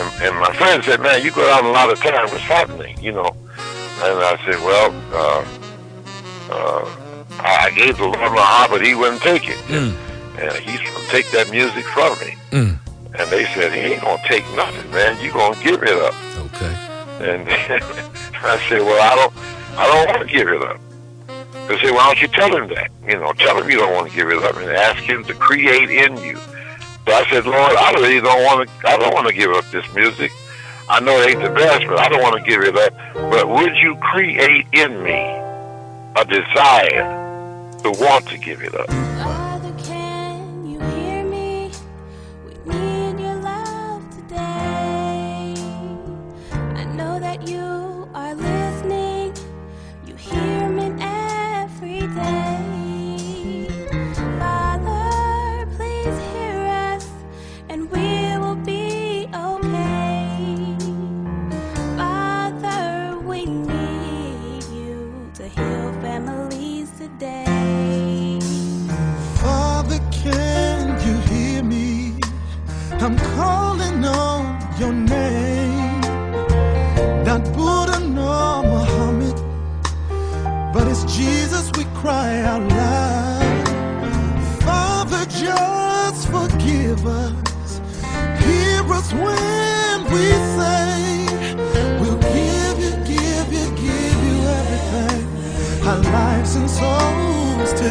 [0.00, 2.32] and, and my friend said, "Man, you go down a lot of times.
[2.32, 3.36] What's happening?" You know.
[4.02, 5.44] And I said, "Well, uh,
[6.54, 6.88] uh,
[7.40, 9.58] I gave the Lord my heart, but He wouldn't take it,
[10.38, 12.78] and He's gonna take that music from me." Mm.
[13.18, 15.20] And they said, "He ain't gonna take nothing, man.
[15.22, 16.74] You gonna give it up." Okay.
[17.20, 17.48] And
[18.42, 19.32] I said, "Well, I don't,
[19.78, 20.80] I don't want to give it up."
[21.68, 22.90] They said, "Why don't you tell him that?
[23.06, 25.34] You know, tell him you don't want to give it up, and ask him to
[25.34, 26.36] create in you."
[27.06, 28.88] So I said, "Lord, I really don't want to.
[28.88, 30.32] I don't want to give up this music.
[30.88, 32.92] I know it ain't the best, but I don't want to give it up.
[33.14, 35.43] But would you create in me
[36.16, 39.43] a desire to want to give it up?"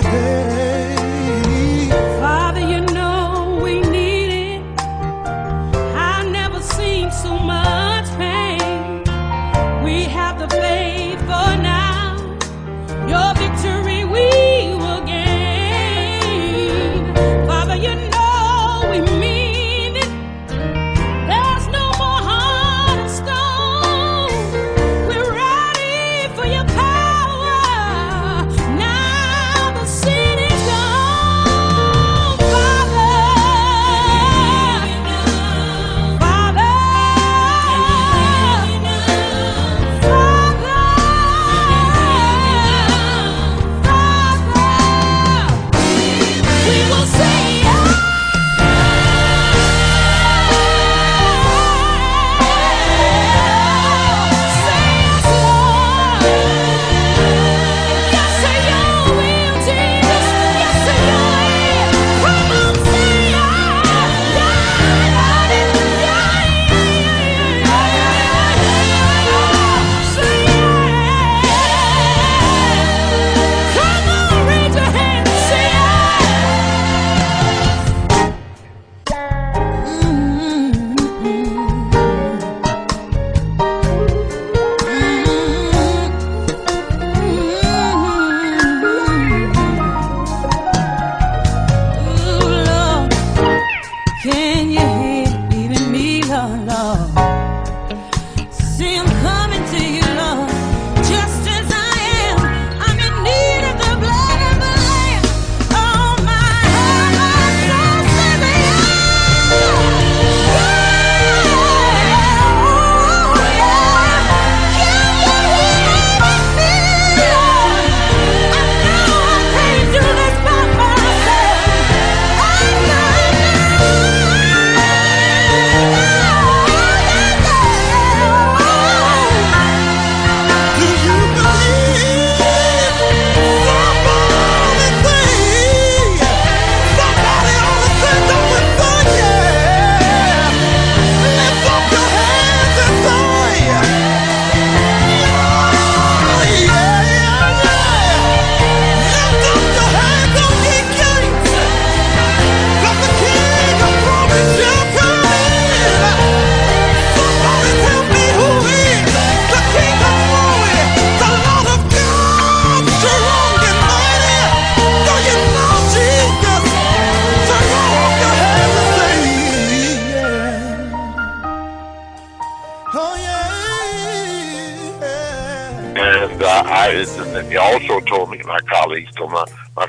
[0.02, 0.23] Today.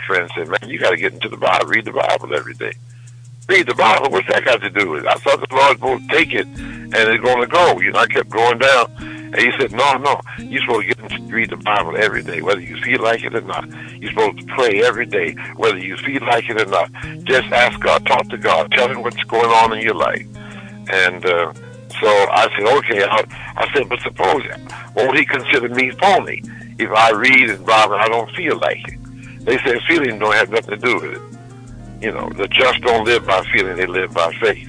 [0.09, 2.73] My said, man, you got to get into the Bible, read the Bible every day.
[3.49, 4.11] Read the Bible.
[4.11, 5.09] What's that got to do with it?
[5.09, 7.79] I thought the Lord would take it and it's going to go.
[7.81, 8.93] You know, I kept going down.
[8.99, 12.41] And he said, no, no, you're supposed to get into read the Bible every day,
[12.41, 13.69] whether you feel like it or not.
[14.01, 16.91] You're supposed to pray every day, whether you feel like it or not.
[17.25, 20.25] Just ask God, talk to God, tell him what's going on in your life.
[20.89, 21.53] And uh,
[22.01, 23.03] so I said, okay.
[23.03, 24.43] I, I said, but suppose,
[24.95, 26.43] won't he consider me phony
[26.79, 28.99] if I read in Bible and I don't feel like it?
[29.45, 32.05] They said feeling don't have nothing to do with it.
[32.05, 34.69] You know, the just don't live by feeling, they live by faith.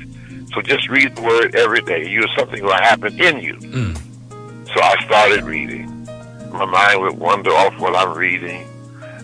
[0.53, 2.07] So just read the word every day.
[2.07, 3.56] You something will happen in you.
[3.56, 3.97] Mm.
[4.68, 6.07] So I started reading.
[6.52, 8.65] My mind would wander off what I'm reading,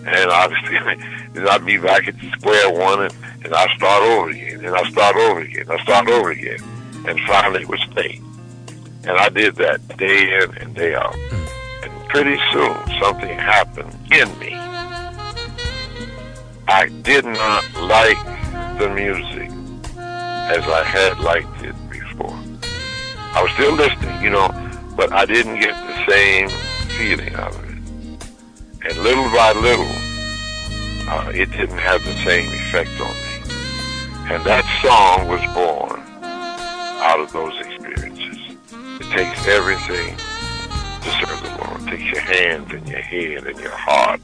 [0.04, 0.78] and obviously,
[1.32, 3.14] then I'd be back at square one, and,
[3.44, 6.58] and I start over again, and I start over again, I start over again,
[7.06, 8.20] and finally it was stay.
[9.04, 11.14] And I did that day in and day out.
[11.14, 11.84] Mm.
[11.84, 14.71] And pretty soon, something happened in me.
[16.68, 18.18] I did not like
[18.78, 19.50] the music
[19.96, 22.38] as I had liked it before.
[23.34, 24.48] I was still listening, you know,
[24.96, 26.48] but I didn't get the same
[26.96, 28.88] feeling out of it.
[28.88, 29.86] And little by little,
[31.08, 34.34] uh, it didn't have the same effect on me.
[34.34, 36.00] And that song was born
[37.02, 38.56] out of those experiences.
[39.00, 41.82] It takes everything to serve the Lord.
[41.82, 44.20] It takes your hands and your head and your heart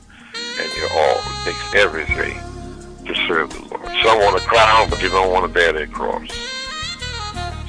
[0.61, 1.19] and your all.
[1.19, 2.37] It takes everything
[3.07, 3.87] to serve the Lord.
[4.03, 6.31] Some want a crown, but they don't want to bear their cross.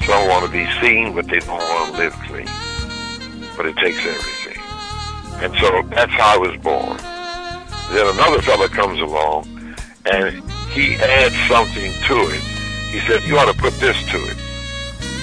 [0.06, 2.48] Some want to be seen, but they don't want to live clean.
[3.56, 4.62] But it takes everything.
[5.42, 6.98] And so that's how I was born.
[7.94, 9.46] Then another fella comes along,
[10.10, 12.42] and he adds something to it.
[12.90, 14.36] He said, you ought to put this to it.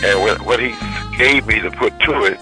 [0.04, 2.40] And when, when he gave me to put to it,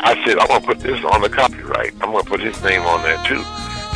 [0.00, 1.92] I said, I'm going to put this on the copyright.
[2.00, 3.42] I'm going to put his name on there too,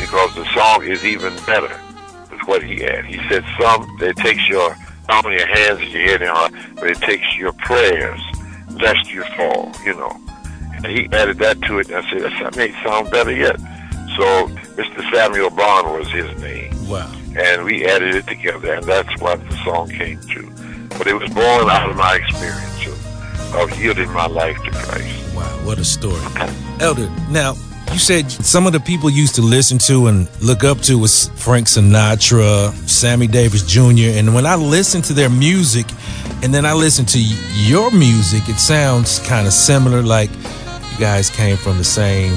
[0.05, 1.81] because the song is even better
[2.29, 3.05] with what he had.
[3.05, 4.77] He said, some, it takes your,
[5.09, 8.21] not only your hands and your head and heart, but it takes your prayers,
[8.69, 10.15] lest you fall, you know.
[10.75, 13.57] And he added that to it, and I said, that may sound better yet.
[14.15, 15.11] So Mr.
[15.11, 16.71] Samuel Bond was his name.
[16.87, 17.11] Wow.
[17.35, 20.87] And we added it together, and that's what the song came to.
[20.99, 25.35] But it was born out of my experience of, of yielding my life to Christ.
[25.35, 26.21] Wow, what a story.
[26.79, 27.55] Elder, now,
[27.91, 30.97] you said some of the people you used to listen to and look up to
[30.97, 34.17] was Frank Sinatra, Sammy Davis Jr.
[34.17, 35.85] And when I listen to their music
[36.43, 41.29] and then I listen to your music, it sounds kind of similar, like you guys
[41.29, 42.33] came from the same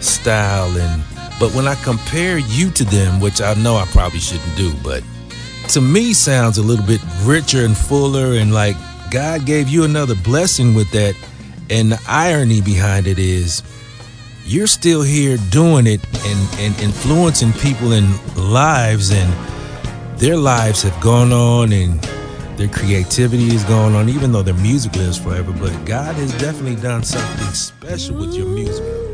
[0.00, 0.76] style.
[0.76, 1.02] And
[1.40, 5.02] but when I compare you to them, which I know I probably shouldn't do, but
[5.70, 8.76] to me sounds a little bit richer and fuller and like
[9.10, 11.14] God gave you another blessing with that.
[11.70, 13.62] And the irony behind it is
[14.48, 19.30] you're still here doing it and, and influencing people in lives and
[20.18, 22.00] their lives have gone on and
[22.56, 25.52] their creativity is going on, even though their music lives forever.
[25.52, 29.07] But God has definitely done something special with your music.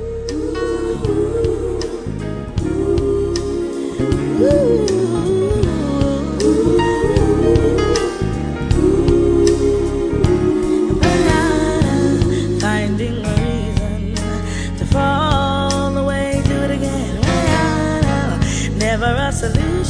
[19.44, 19.83] absolute.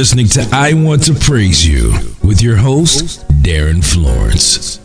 [0.00, 1.92] Listening to I Want to Praise You
[2.24, 4.80] with your host, Darin Florence.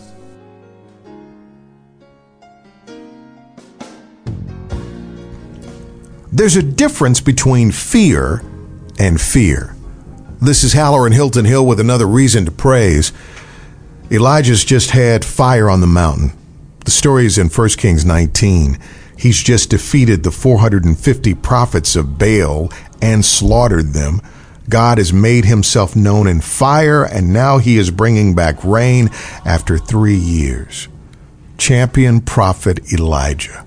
[6.34, 8.44] There's a difference between fear
[9.00, 9.78] and fear.
[10.42, 13.14] This is Hallerin Hilton Hill with another reason to praise.
[14.12, 16.34] Elijah's just had fire on the mountain.
[16.84, 18.78] The story is in 1 Kings 19.
[19.18, 22.70] He's just defeated the 450 prophets of Baal
[23.02, 24.20] and slaughtered them.
[24.70, 29.10] God has made himself known in fire, and now he is bringing back rain
[29.46, 30.88] after three years.
[31.58, 33.66] Champion prophet Elijah.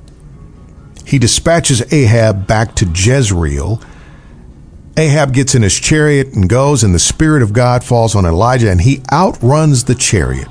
[1.07, 3.81] He dispatches Ahab back to Jezreel.
[4.97, 8.71] Ahab gets in his chariot and goes, and the Spirit of God falls on Elijah,
[8.71, 10.49] and he outruns the chariot.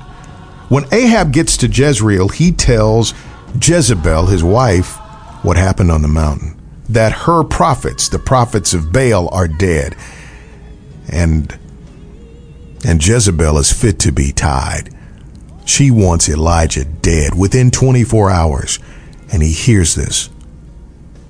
[0.68, 3.14] When Ahab gets to Jezreel, he tells
[3.62, 4.96] Jezebel, his wife,
[5.42, 6.60] what happened on the mountain.
[6.88, 9.94] That her prophets, the prophets of Baal, are dead.
[11.08, 11.58] And
[12.84, 14.90] and Jezebel is fit to be tied.
[15.64, 18.78] She wants Elijah dead within 24 hours.
[19.32, 20.30] And he hears this.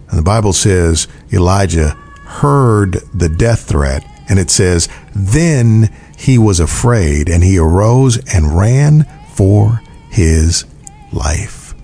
[0.09, 6.60] And the Bible says Elijah heard the death threat, and it says, Then he was
[6.60, 10.64] afraid, and he arose and ran for his
[11.12, 11.74] life.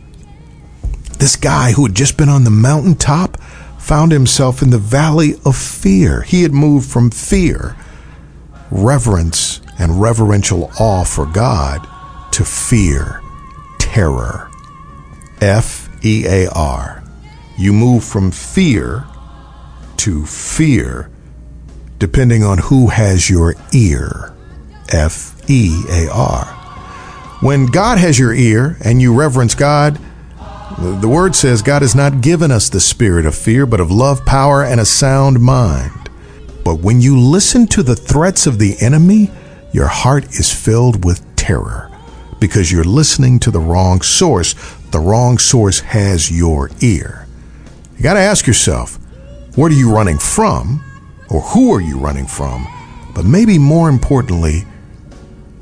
[1.18, 3.38] This guy who had just been on the mountaintop
[3.84, 6.22] found himself in the valley of fear.
[6.22, 7.76] He had moved from fear,
[8.70, 11.86] reverence, and reverential awe for God
[12.32, 13.20] to fear,
[13.78, 14.50] terror.
[15.42, 17.04] F E A R.
[17.58, 19.04] You move from fear
[19.98, 21.10] to fear
[21.98, 24.34] depending on who has your ear.
[24.92, 26.44] F E A R.
[27.40, 30.00] When God has your ear and you reverence God,
[30.78, 34.24] the word says God has not given us the spirit of fear, but of love,
[34.24, 36.10] power, and a sound mind.
[36.64, 39.30] But when you listen to the threats of the enemy,
[39.72, 41.90] your heart is filled with terror
[42.40, 44.54] because you're listening to the wrong source.
[44.90, 47.26] The wrong source has your ear.
[47.96, 48.98] You got to ask yourself,
[49.56, 50.82] what are you running from?
[51.28, 52.66] Or who are you running from?
[53.14, 54.60] But maybe more importantly,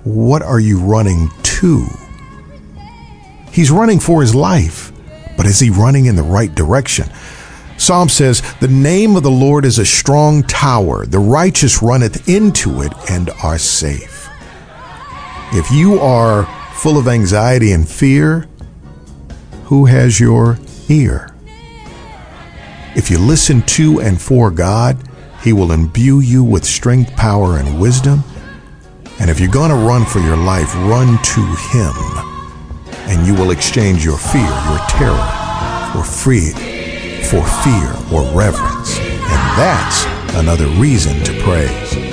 [0.05, 1.87] what are you running to?
[3.51, 4.92] He's running for his life,
[5.43, 7.09] but is he running in the right direction?
[7.77, 11.05] Psalm says, The name of the Lord is a strong tower.
[11.05, 14.29] The righteous runneth into it and are safe.
[15.53, 16.45] If you are
[16.75, 18.47] full of anxiety and fear,
[19.65, 21.35] who has your ear?
[22.95, 24.97] If you listen to and for God,
[25.43, 28.23] He will imbue you with strength, power, and wisdom.
[29.19, 31.41] And if you're going to run for your life, run to
[31.73, 32.12] Him.
[33.13, 36.53] And you will exchange your fear, your terror, for free,
[37.29, 38.99] for fear or reverence.
[38.99, 42.12] And that's another reason to praise.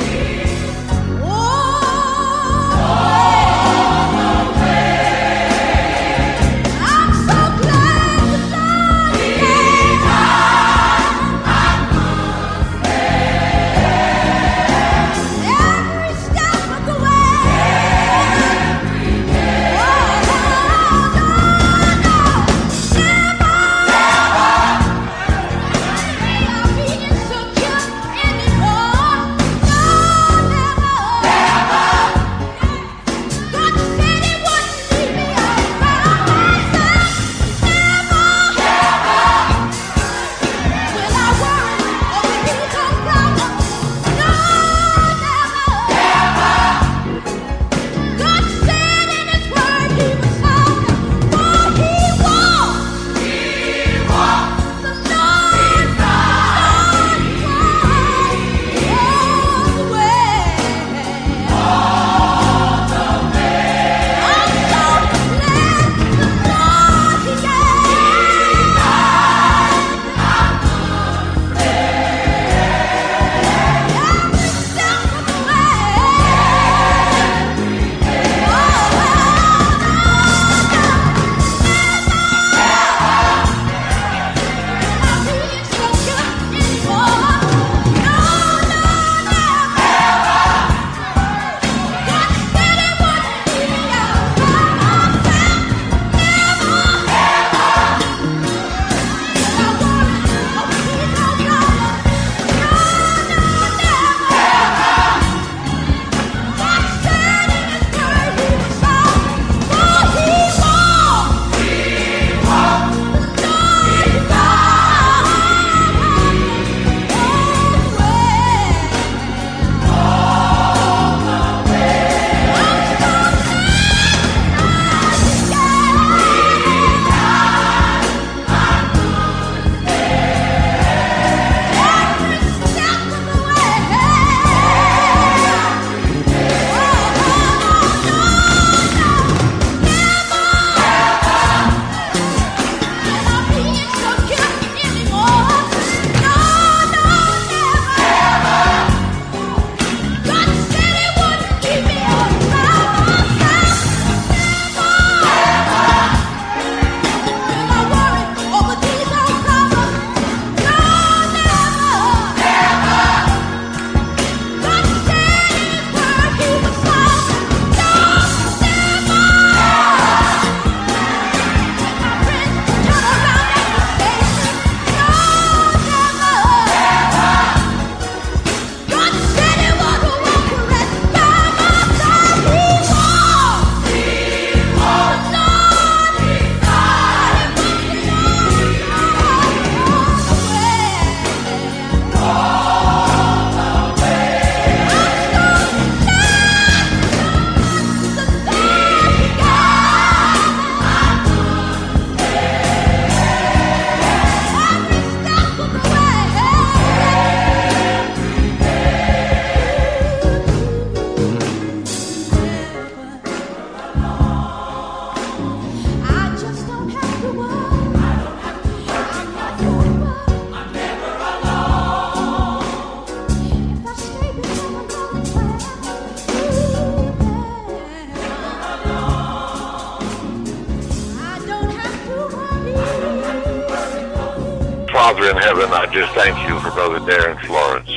[235.99, 237.89] Just thank you for Brother Darin Florence.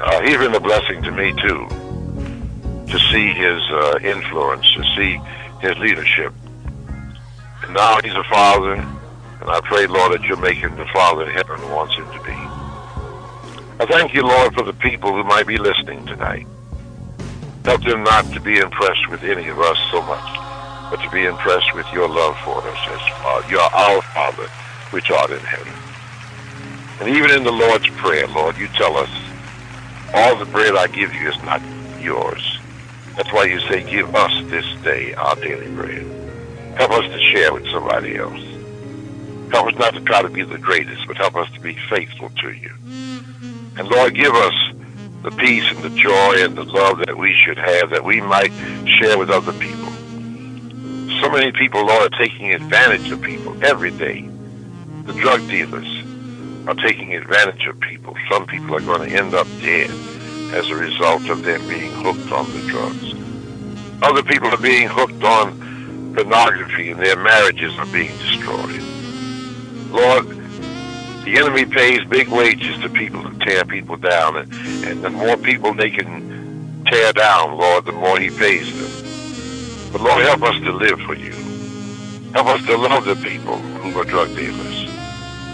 [0.00, 1.66] Uh, he's been a blessing to me, too,
[2.86, 5.18] to see his uh, influence, to see
[5.60, 6.32] his leadership.
[7.64, 11.28] And now he's a father, and I pray, Lord, that you'll make him the father
[11.28, 12.36] heaven wants him to be.
[13.82, 16.46] I thank you, Lord, for the people who might be listening tonight.
[17.64, 20.38] Help them not to be impressed with any of us so much,
[20.88, 24.46] but to be impressed with your love for us as uh, you're our Father,
[24.92, 25.51] which art in heaven.
[27.02, 29.10] And even in the Lord's Prayer, Lord, you tell us,
[30.14, 31.60] all the bread I give you is not
[32.00, 32.60] yours.
[33.16, 36.06] That's why you say, give us this day our daily bread.
[36.76, 38.40] Help us to share with somebody else.
[39.50, 42.30] Help us not to try to be the greatest, but help us to be faithful
[42.40, 42.70] to you.
[42.70, 43.80] Mm-hmm.
[43.80, 44.54] And Lord, give us
[45.24, 48.52] the peace and the joy and the love that we should have that we might
[48.86, 49.90] share with other people.
[51.20, 54.28] So many people, Lord, are taking advantage of people every day.
[55.02, 56.01] The drug dealers
[56.66, 58.16] are taking advantage of people.
[58.30, 59.90] Some people are going to end up dead
[60.54, 63.14] as a result of them being hooked on the drugs.
[64.02, 68.82] Other people are being hooked on pornography and their marriages are being destroyed.
[69.90, 70.26] Lord,
[71.24, 74.52] the enemy pays big wages to people to tear people down, and,
[74.84, 79.92] and the more people they can tear down, Lord, the more He pays them.
[79.92, 81.32] But Lord, help us to live for you.
[82.32, 84.81] Help us to love the people who are drug dealers.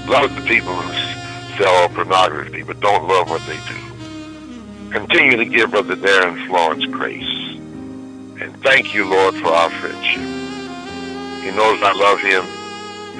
[0.08, 4.90] Love the people who sell pornography, but don't love what they do.
[4.90, 7.28] Continue to give Brother Darin Florence grace.
[8.40, 10.22] And thank you, Lord, for our friendship.
[11.44, 12.42] He knows I love him,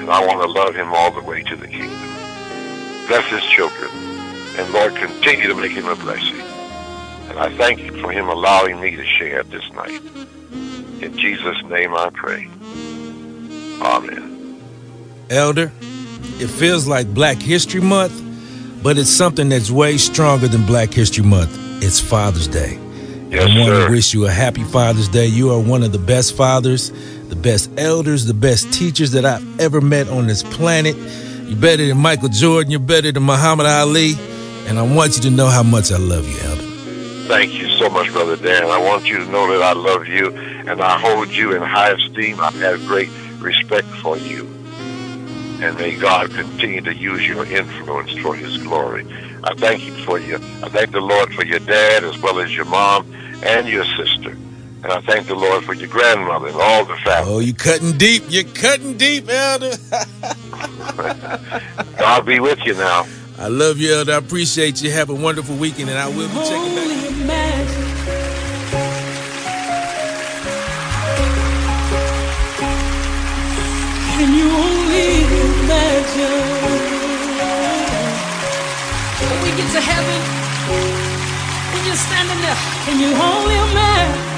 [0.01, 3.07] and I want to love him all the way to the kingdom.
[3.07, 3.91] Bless his children,
[4.57, 6.41] and Lord, continue to make him a blessing.
[7.29, 10.01] And I thank you for him allowing me to share this night.
[11.03, 12.47] In Jesus' name I pray.
[13.79, 14.59] Amen.
[15.29, 15.71] Elder,
[16.39, 18.13] it feels like Black History Month,
[18.81, 21.57] but it's something that's way stronger than Black History Month.
[21.83, 22.79] It's Father's Day.
[23.29, 25.27] Yes, I want to wish you a happy Father's Day.
[25.27, 26.91] You are one of the best fathers,
[27.27, 30.95] the best elders, the best teachers that I've ever met on this planet.
[30.95, 32.71] You're better than Michael Jordan.
[32.71, 34.13] You're better than Muhammad Ali.
[34.67, 36.63] And I want you to know how much I love you, Elder.
[37.27, 38.65] Thank you so much, Brother Dan.
[38.65, 41.91] I want you to know that I love you and I hold you in high
[41.91, 42.39] esteem.
[42.39, 43.09] I have great
[43.39, 44.58] respect for you.
[45.61, 49.05] And may God continue to use your influence for his glory.
[49.43, 50.35] I thank you for you.
[50.63, 53.11] I thank the Lord for your dad as well as your mom
[53.43, 54.35] and your sister.
[54.81, 57.33] And I thank the Lord for your grandmother and all the family.
[57.33, 58.23] Oh, you're cutting deep.
[58.29, 59.73] You're cutting deep, Elder.
[61.97, 63.05] God be with you now.
[63.37, 64.13] I love you, Elder.
[64.13, 64.89] I appreciate you.
[64.91, 67.67] Have a wonderful weekend, and I will be checking back.
[67.67, 68.39] Only.
[74.19, 74.78] Can you
[82.89, 84.29] can you only imagine?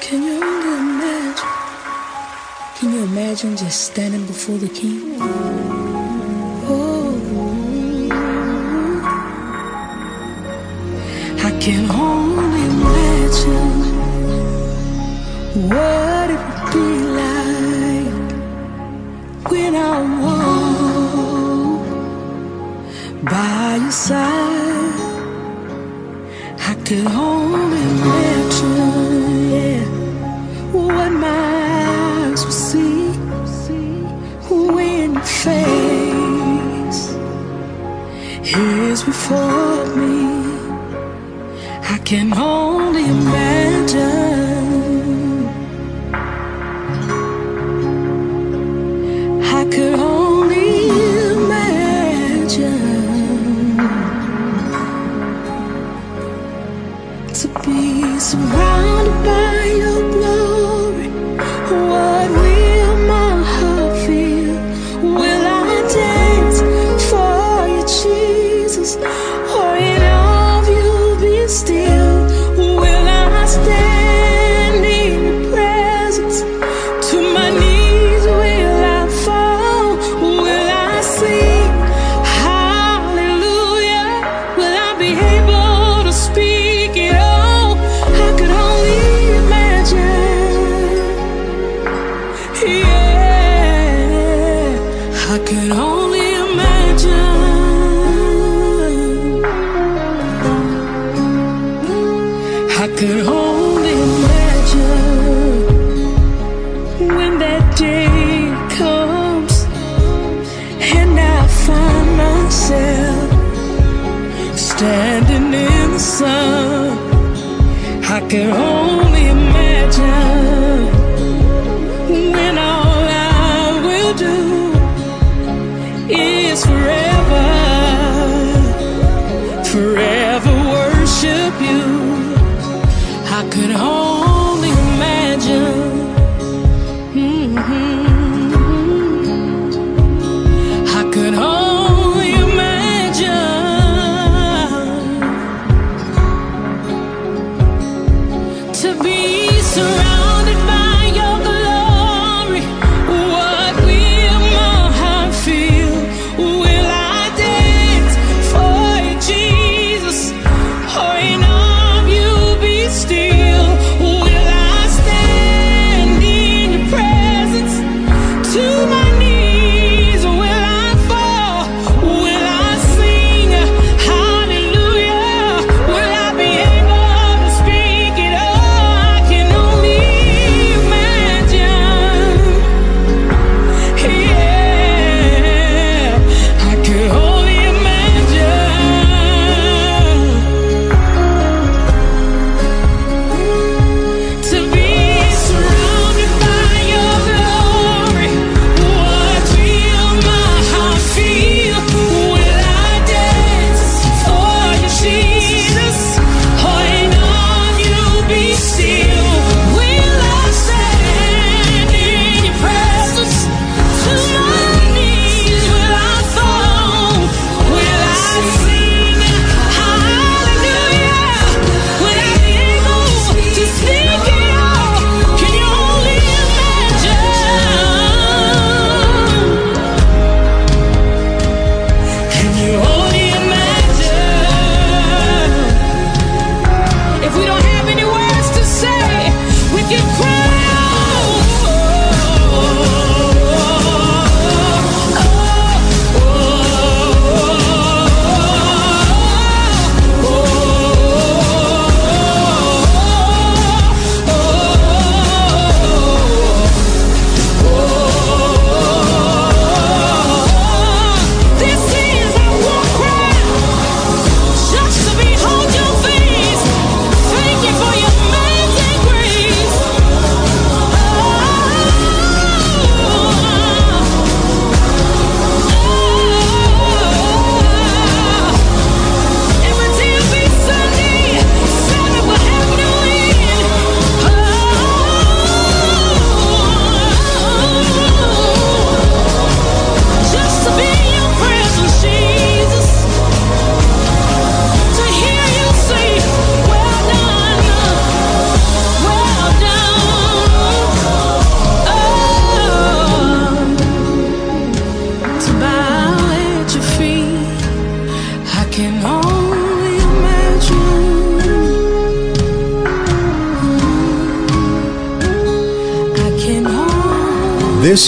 [0.00, 1.48] Can you only imagine?
[2.76, 5.71] Can you imagine just standing before the king?
[11.64, 13.78] Can only imagine
[15.70, 16.90] what it would be
[17.20, 18.18] like
[19.48, 21.86] when I walk
[23.30, 25.00] by your side.
[26.68, 29.84] I could only imagine, yeah,
[30.72, 31.42] what my
[32.26, 33.06] eyes will see
[34.74, 37.02] when your face
[38.52, 40.11] is before me.
[42.12, 44.02] Can only imagine.
[49.42, 50.90] I could only
[51.32, 52.82] imagine.
[57.32, 58.61] to be surrounded
[103.06, 103.31] could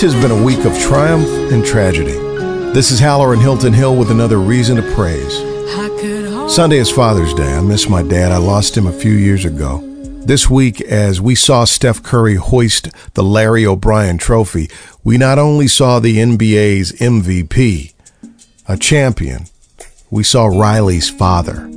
[0.05, 2.13] has been a week of triumph and tragedy.
[2.75, 5.35] This is Hallerin Hilton Hill with another reason to praise.
[6.55, 7.55] Sunday is Father's Day.
[7.55, 8.31] I miss my dad.
[8.31, 9.79] I lost him a few years ago.
[10.27, 14.69] This week, as we saw Steph Curry hoist the Larry O'Brien trophy,
[15.03, 17.95] we not only saw the NBA's MVP,
[18.69, 19.47] a champion,
[20.11, 21.74] we saw Riley's father.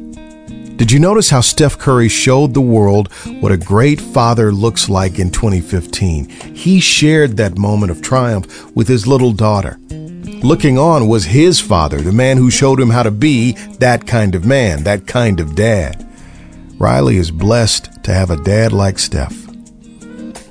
[0.78, 5.18] Did you notice how Steph Curry showed the world what a great father looks like
[5.18, 6.30] in 2015?
[6.54, 9.80] He shared that moment of triumph with his little daughter.
[9.90, 14.36] Looking on was his father, the man who showed him how to be that kind
[14.36, 16.08] of man, that kind of dad.
[16.78, 19.36] Riley is blessed to have a dad like Steph.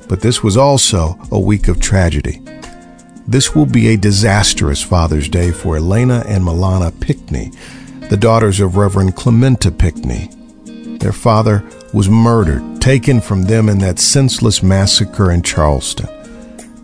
[0.08, 2.42] But this was also a week of tragedy.
[3.28, 7.52] This will be a disastrous Father's Day for Elena and Milana Pickney,
[8.08, 10.28] the daughters of Reverend Clementa Pickney.
[10.98, 16.08] Their father was murdered, taken from them in that senseless massacre in Charleston.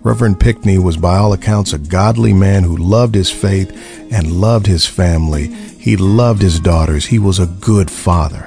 [0.03, 3.71] Reverend Pickney was, by all accounts, a godly man who loved his faith
[4.13, 5.47] and loved his family.
[5.47, 7.07] He loved his daughters.
[7.07, 8.47] He was a good father.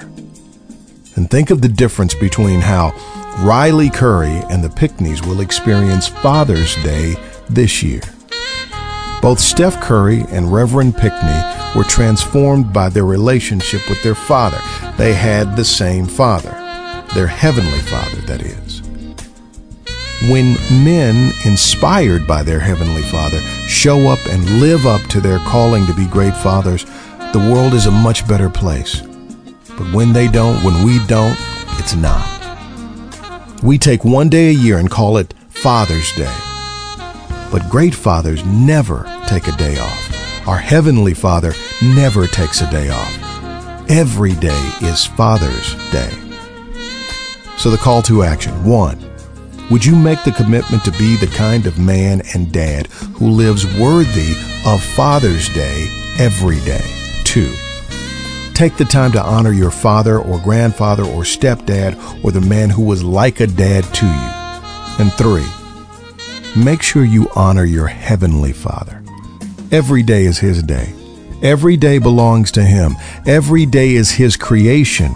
[1.16, 2.94] And think of the difference between how
[3.40, 7.16] Riley Curry and the Pickneys will experience Father's Day
[7.50, 8.02] this year.
[9.22, 14.60] Both Steph Curry and Reverend Pickney were transformed by their relationship with their father.
[14.98, 16.52] They had the same father,
[17.14, 18.82] their heavenly father, that is.
[20.30, 20.54] When
[20.84, 25.94] men inspired by their heavenly father show up and live up to their calling to
[25.94, 26.86] be great fathers,
[27.34, 29.02] the world is a much better place.
[29.78, 31.38] But when they don't, when we don't,
[31.80, 32.32] it's not.
[33.62, 36.34] We take one day a year and call it Father's Day.
[37.52, 40.05] But great fathers never take a day off.
[40.48, 43.90] Our Heavenly Father never takes a day off.
[43.90, 46.12] Every day is Father's Day.
[47.58, 49.04] So the call to action one,
[49.72, 52.86] would you make the commitment to be the kind of man and dad
[53.16, 54.34] who lives worthy
[54.68, 55.90] of Father's Day
[56.20, 56.86] every day?
[57.24, 57.52] Two,
[58.54, 62.84] take the time to honor your father or grandfather or stepdad or the man who
[62.84, 65.02] was like a dad to you.
[65.04, 65.48] And three,
[66.64, 69.02] make sure you honor your heavenly father.
[69.72, 70.94] Every day is his day.
[71.42, 72.96] Every day belongs to him.
[73.26, 75.16] Every day is his creation.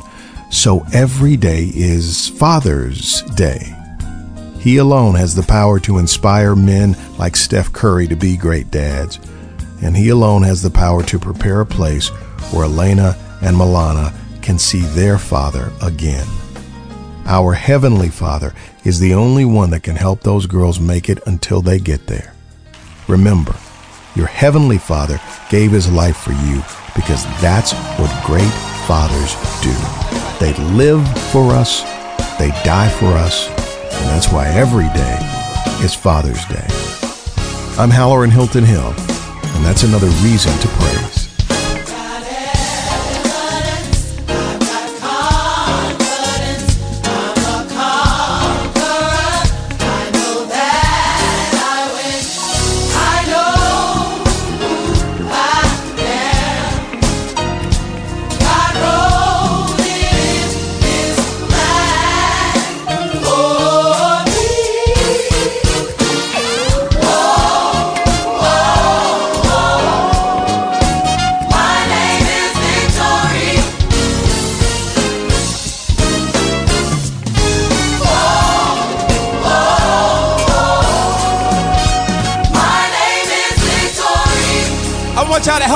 [0.51, 3.75] So every day is Father's Day.
[4.59, 9.19] He alone has the power to inspire men like Steph Curry to be great dads.
[9.81, 12.09] And he alone has the power to prepare a place
[12.51, 16.27] where Elena and Milana can see their father again.
[17.25, 18.53] Our Heavenly Father
[18.83, 22.33] is the only one that can help those girls make it until they get there.
[23.07, 23.55] Remember,
[24.15, 25.19] your Heavenly Father
[25.49, 26.61] gave His life for you
[26.95, 28.51] because that's what great
[28.87, 29.73] fathers do.
[30.39, 31.83] They live for us,
[32.37, 35.17] they die for us, and that's why every day
[35.83, 36.65] is Father's Day.
[37.77, 38.93] I'm Hallerin Hilton Hill,
[39.55, 41.18] and that's another reason to praise.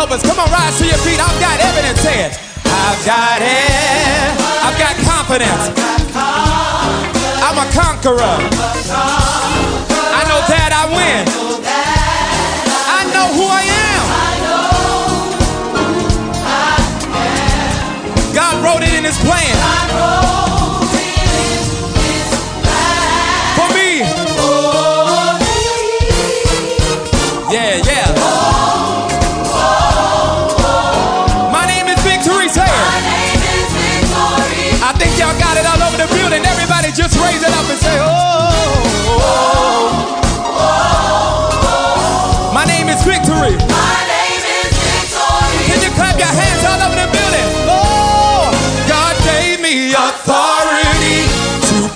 [0.03, 1.17] Come on, rise to your feet.
[1.17, 2.03] I've got evidence.
[2.03, 2.37] It.
[2.65, 4.35] I've got it.
[4.61, 5.79] I've got confidence.
[7.41, 8.19] I'm a conqueror.
[10.11, 11.42] I know that I win.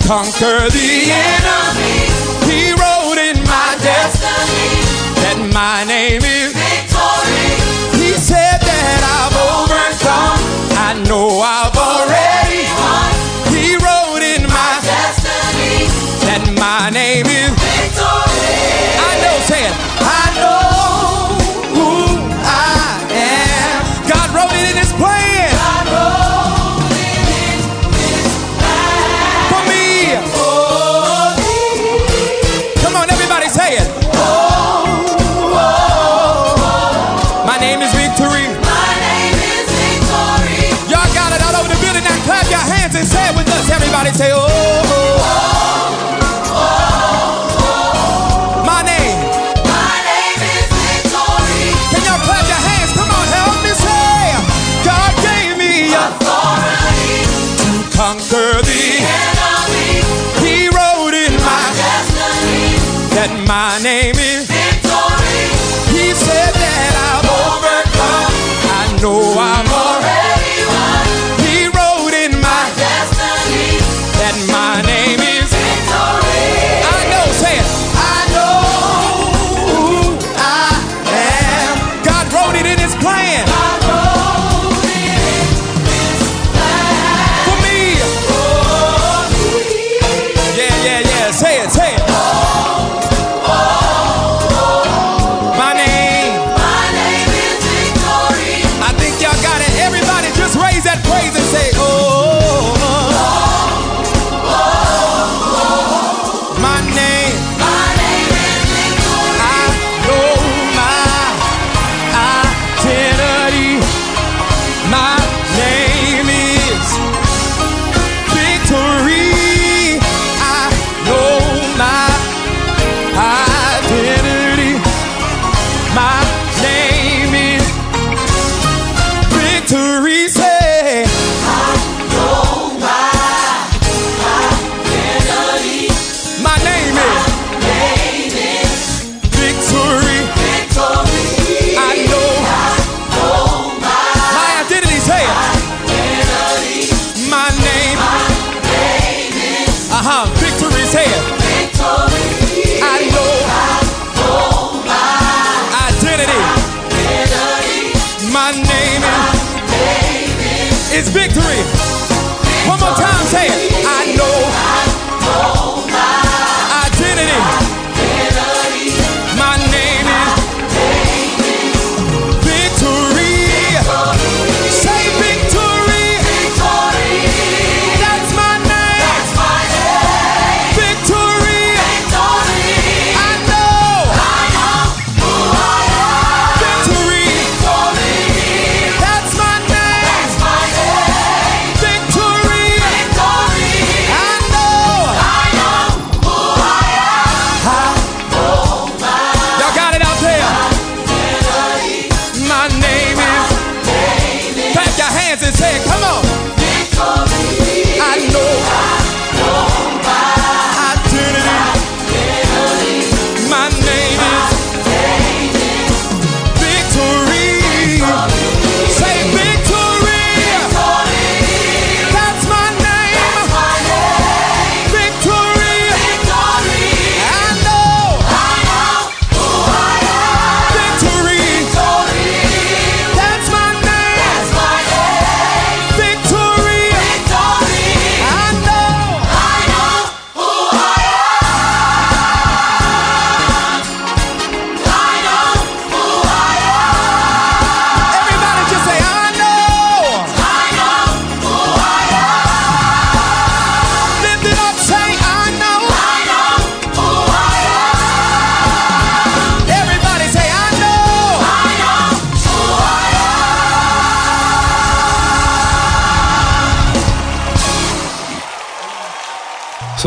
[0.08, 2.08] Conquer the enemy.
[2.48, 4.80] He wrote in my destiny
[5.20, 7.52] that my name is Victory.
[8.00, 10.40] He said that I've overcome.
[10.80, 11.66] I know I've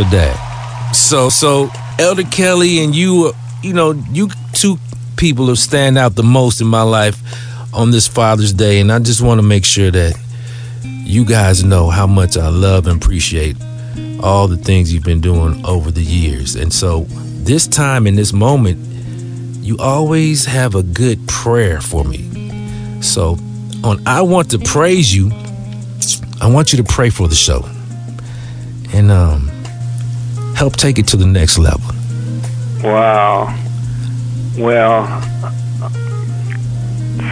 [0.01, 0.95] So, Dad.
[0.95, 4.79] So, so Elder Kelly and you, uh, you know, you two
[5.19, 7.21] people have stand out the most in my life
[7.75, 10.19] on this Father's Day, and I just want to make sure that
[10.83, 13.59] you guys know how much I love and appreciate
[14.23, 16.55] all the things you've been doing over the years.
[16.55, 17.05] And so,
[17.45, 18.79] this time in this moment,
[19.63, 23.03] you always have a good prayer for me.
[23.03, 23.37] So,
[23.85, 25.31] on I Want to Praise You,
[26.41, 27.69] I want you to pray for the show
[28.93, 29.51] and um,
[30.61, 31.91] help take it to the next level.
[32.85, 33.47] Wow.
[34.59, 35.07] Well,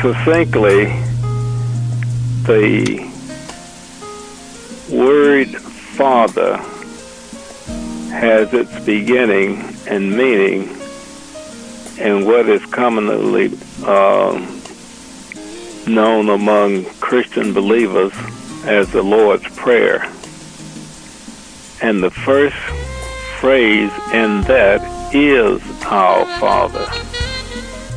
[0.00, 0.86] succinctly,
[2.44, 3.06] the
[4.90, 5.48] word
[5.98, 6.56] Father
[8.16, 10.62] has its beginning and meaning
[11.98, 13.48] in what is commonly
[13.84, 14.62] um,
[15.86, 18.14] known among Christian believers
[18.64, 20.10] as the Lord's Prayer.
[21.82, 22.56] And the first
[23.40, 24.82] phrase and that
[25.14, 26.86] is our Father.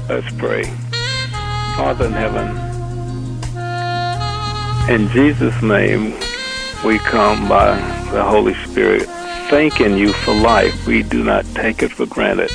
[0.08, 0.64] Let's pray.
[1.76, 2.72] Father in heaven,
[4.90, 6.14] in Jesus' name,
[6.86, 7.76] we come by
[8.12, 9.08] the Holy Spirit
[9.50, 10.86] thanking you for life.
[10.86, 12.52] We do not take it for granted.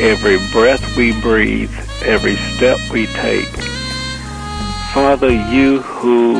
[0.00, 1.72] Every breath we breathe,
[2.04, 3.48] every step we take.
[4.92, 6.34] Father, you who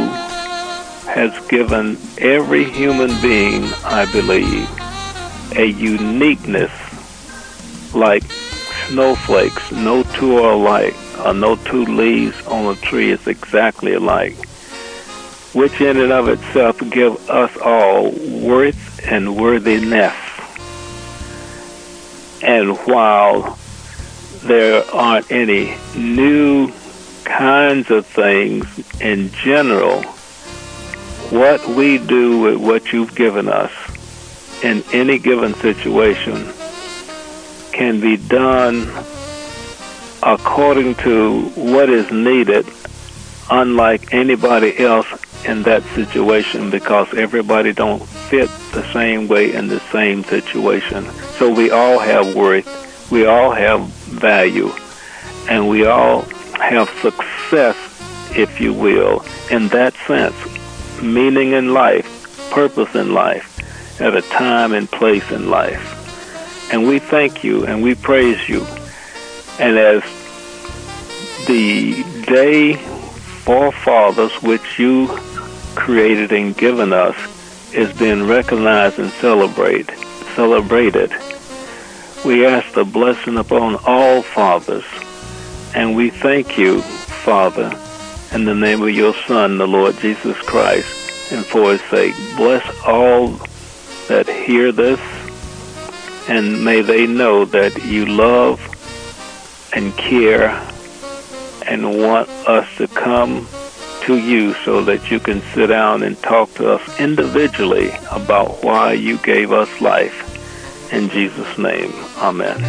[1.06, 4.68] has given every human being, I believe,
[5.56, 6.72] a uniqueness
[7.94, 8.24] like
[8.89, 9.70] snowflakes.
[9.72, 10.94] No two are alike,
[11.24, 14.36] or no two leaves on a tree is exactly alike,
[15.55, 20.14] which in and of itself give us all worth and worthiness.
[22.43, 23.59] And while
[24.43, 26.70] there aren't any new
[27.24, 28.66] kinds of things
[29.01, 30.02] in general,
[31.31, 33.72] what we do with what you've given us
[34.65, 36.49] in any given situation
[37.73, 38.89] can be done
[40.23, 42.66] according to what is needed,
[43.51, 45.07] unlike anybody else
[45.45, 51.05] in that situation, because everybody don't fit the same way in the same situation.
[51.36, 54.73] So we all have worth, we all have value,
[55.47, 56.23] and we all
[56.55, 57.77] have success,
[58.35, 60.35] if you will, in that sense,
[61.03, 63.53] meaning in life, purpose in life,
[64.00, 66.70] at a time and place in life.
[66.72, 68.66] And we thank you and we praise you.
[69.58, 70.02] And as
[71.46, 72.74] the day
[73.44, 75.08] for fathers, which you
[75.74, 77.16] created and given us,
[77.72, 79.90] is being recognized and celebrate,
[80.34, 81.12] celebrated,
[82.24, 84.84] we ask the blessing upon all fathers.
[85.74, 87.78] And we thank you, Father,
[88.32, 92.14] in the name of your Son, the Lord Jesus Christ, and for his sake.
[92.36, 93.38] Bless all
[94.09, 95.01] that hear this,
[96.28, 98.60] and may they know that you love
[99.74, 100.51] and care
[101.66, 103.47] and want us to come
[104.02, 108.93] to you so that you can sit down and talk to us individually about why
[108.93, 110.93] you gave us life.
[110.93, 112.62] In Jesus' name, amen.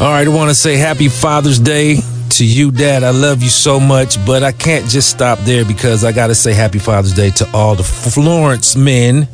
[0.00, 1.98] All right, I want to say happy Father's Day
[2.30, 3.04] to you, Dad.
[3.04, 6.34] I love you so much, but I can't just stop there because I got to
[6.34, 9.28] say happy Father's Day to all the Florence men.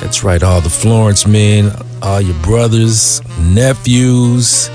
[0.00, 1.72] That's right, all the Florence men,
[2.02, 4.68] all your brothers, nephews,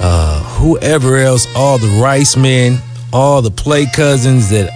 [0.00, 2.78] uh, whoever else, all the Rice men,
[3.12, 4.70] all the play cousins that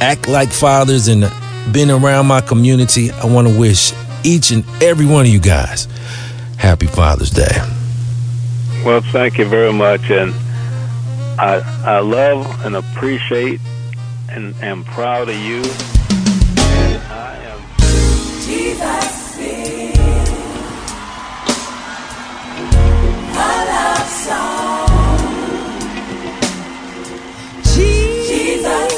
[0.00, 1.30] act like fathers and
[1.72, 3.10] been around my community.
[3.10, 3.92] I want to wish
[4.24, 5.88] each and every one of you guys
[6.58, 7.56] happy Father's Day.
[8.84, 10.34] Well, thank you very much, and
[11.38, 13.60] I I love and appreciate
[14.28, 15.62] and am proud of you.
[15.62, 17.36] And I
[24.26, 24.86] song.
[27.62, 28.96] Jesus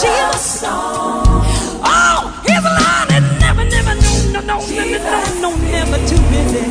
[0.00, 0.64] Jesus?
[0.64, 5.98] Oh, he's a line that never, never, no, no, no, no, no, no, no, never
[6.08, 6.64] too busy.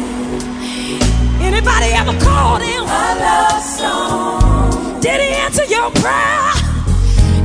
[1.41, 2.83] Anybody ever called him?
[2.83, 4.99] A love song.
[5.01, 6.53] Did he answer your prayer?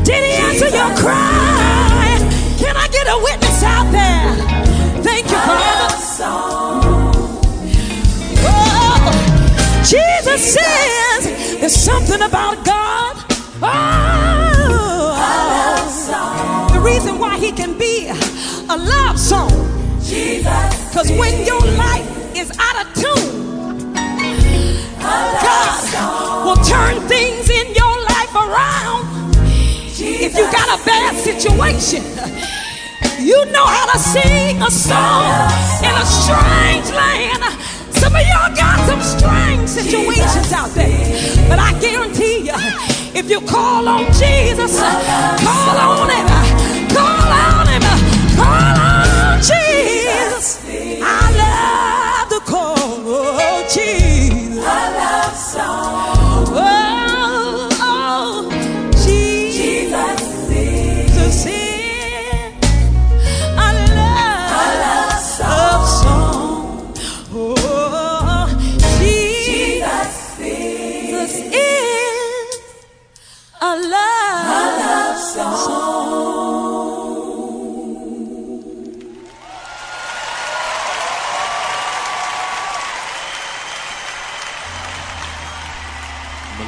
[0.05, 2.19] Did he answer your cry?
[2.59, 4.35] Can I get a witness out there?
[5.03, 5.85] Thank you, Father.
[8.47, 13.17] Oh, Jesus says there's something about God.
[13.63, 14.54] Oh,
[16.85, 19.51] reason why he can be a love song.
[20.03, 20.45] Jesus.
[20.89, 23.95] Because when your life is out of tune,
[25.01, 29.35] God will turn things in your life around.
[29.97, 32.03] If you got a bad situation,
[33.19, 35.25] you know how to sing a song
[35.81, 37.43] in a strange land.
[37.95, 41.49] Some of y'all got some strange situations out there.
[41.49, 42.55] But I guarantee you,
[43.15, 46.54] if you call on Jesus, call on him,
[46.95, 47.83] call on him,
[48.37, 48.94] call on Jesus.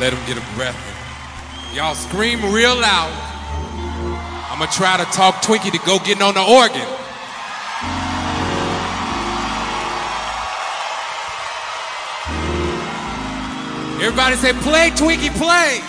[0.06, 0.78] Let him get a breath.
[1.74, 3.10] Y'all scream real loud.
[4.48, 6.86] I'm gonna try to talk Twinkie to go getting on the organ.
[14.00, 15.80] Everybody say, play, Twinkie, play.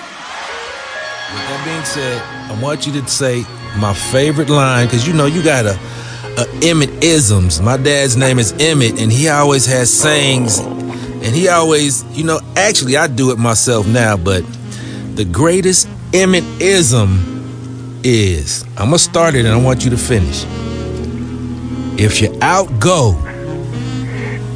[1.29, 2.19] With that being said,
[2.49, 3.45] I want you to say
[3.77, 5.77] my favorite line because you know you got a,
[6.41, 7.61] a Emmett isms.
[7.61, 10.59] My dad's name is Emmett, and he always has sayings,
[11.27, 14.45] and he always, you know, actually I do it myself now, but
[15.15, 20.45] the greatest Emmett ism is I'm gonna start it and I want you to finish.
[21.99, 23.11] If you outgo,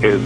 [0.02, 0.22] is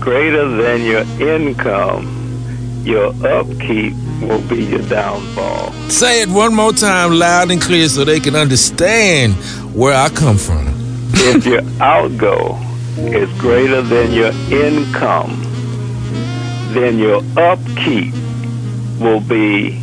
[0.00, 3.92] greater than your income, your upkeep
[4.22, 5.72] will be your downfall.
[5.90, 9.34] say it one more time loud and clear so they can understand
[9.74, 10.68] where I come from.
[11.12, 12.56] if your outgo
[12.96, 15.51] is greater than your income,
[16.74, 18.12] then your upkeep
[18.98, 19.78] will be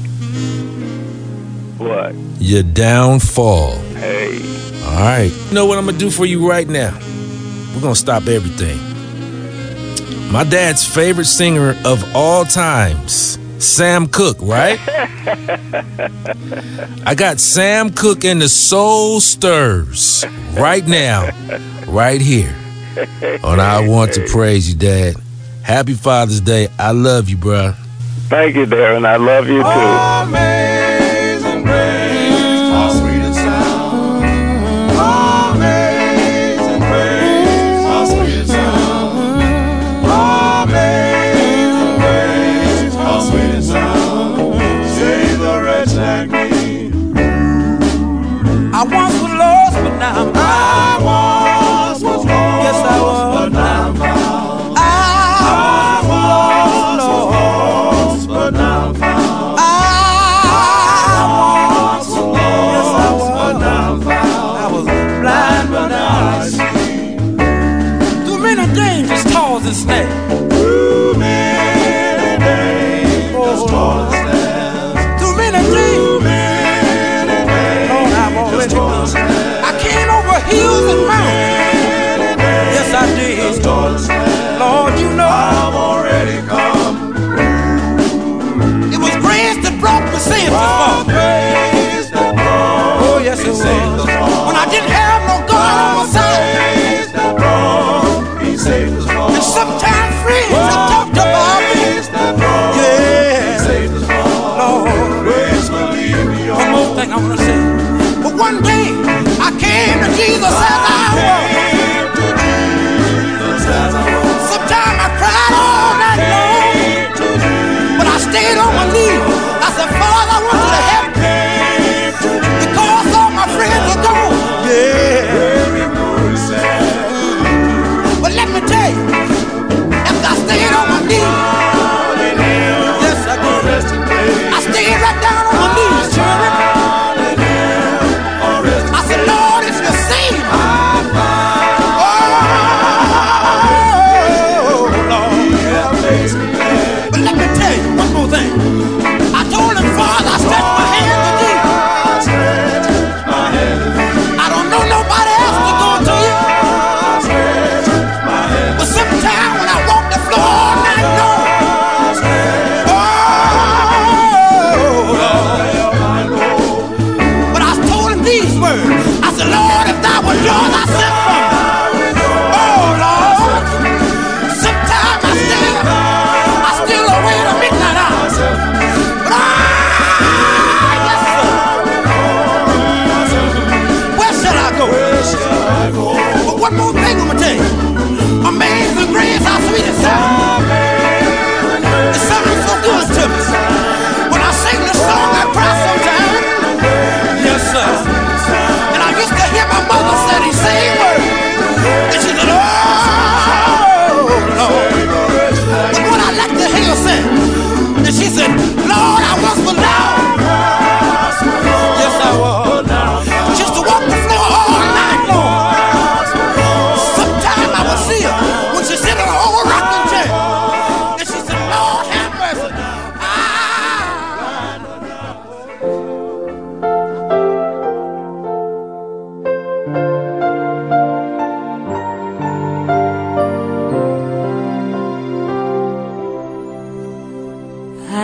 [1.77, 2.13] what?
[2.39, 3.77] Your downfall.
[3.95, 4.37] Hey.
[4.83, 5.31] All right.
[5.47, 6.97] You know what I'm gonna do for you right now?
[7.73, 8.77] We're gonna stop everything.
[10.31, 14.79] My dad's favorite singer of all times, Sam Cooke, right?
[17.05, 21.29] I got Sam Cooke and the Soul Stirrers right now,
[21.87, 22.55] right here.
[23.43, 25.15] On I Want to Praise You, Dad.
[25.63, 26.69] Happy Father's Day.
[26.77, 27.75] I love you, bruh.
[28.29, 29.05] Thank you, Darin.
[29.05, 30.29] I love you too.
[30.29, 30.78] Amazing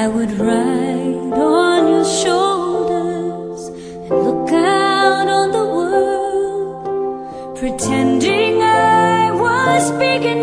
[0.06, 9.92] I would ride on your shoulders and look out on the world, pretending I was
[9.94, 10.35] big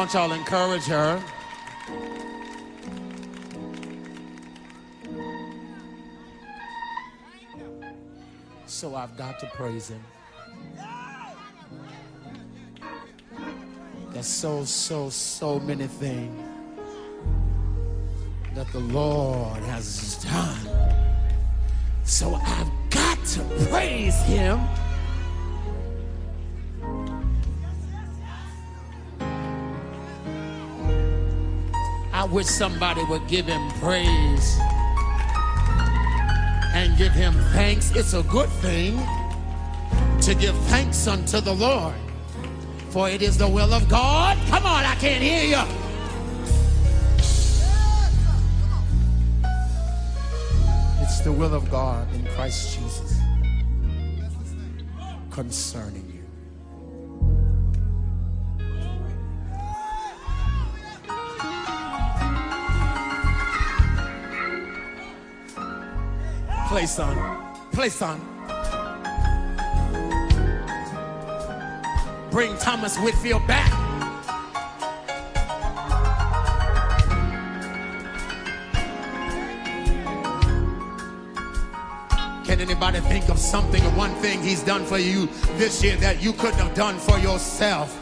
[0.00, 1.22] Won't y'all encourage her?
[8.64, 10.02] So I've got to praise him.
[14.12, 16.48] There's so, so, so many things
[18.54, 20.96] that the Lord has done.
[22.04, 24.60] So I've got to praise him.
[32.20, 34.58] I wish somebody would give him praise
[36.74, 37.96] and give him thanks.
[37.96, 39.00] It's a good thing
[40.20, 41.94] to give thanks unto the Lord,
[42.90, 44.36] for it is the will of God.
[44.48, 45.64] Come on, I can't hear you.
[51.00, 53.18] It's the will of God in Christ Jesus
[55.30, 55.99] concerning
[66.70, 67.16] Play, son.
[67.72, 68.20] Play, son.
[72.30, 73.68] Bring Thomas Whitfield back.
[82.44, 85.26] Can anybody think of something or one thing he's done for you
[85.56, 88.00] this year that you couldn't have done for yourself?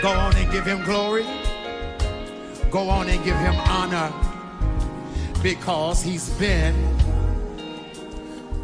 [0.00, 1.26] Go on and give him glory.
[2.70, 4.25] Go on and give him honor
[5.54, 6.74] because he's been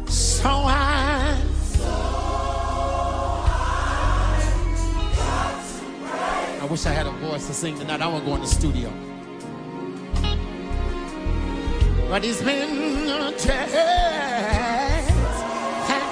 [0.05, 1.41] so high.
[6.59, 8.01] I wish I had a voice to sing tonight.
[8.01, 8.91] I want to go in the studio.
[12.09, 13.47] But he's been just
[15.87, 16.05] that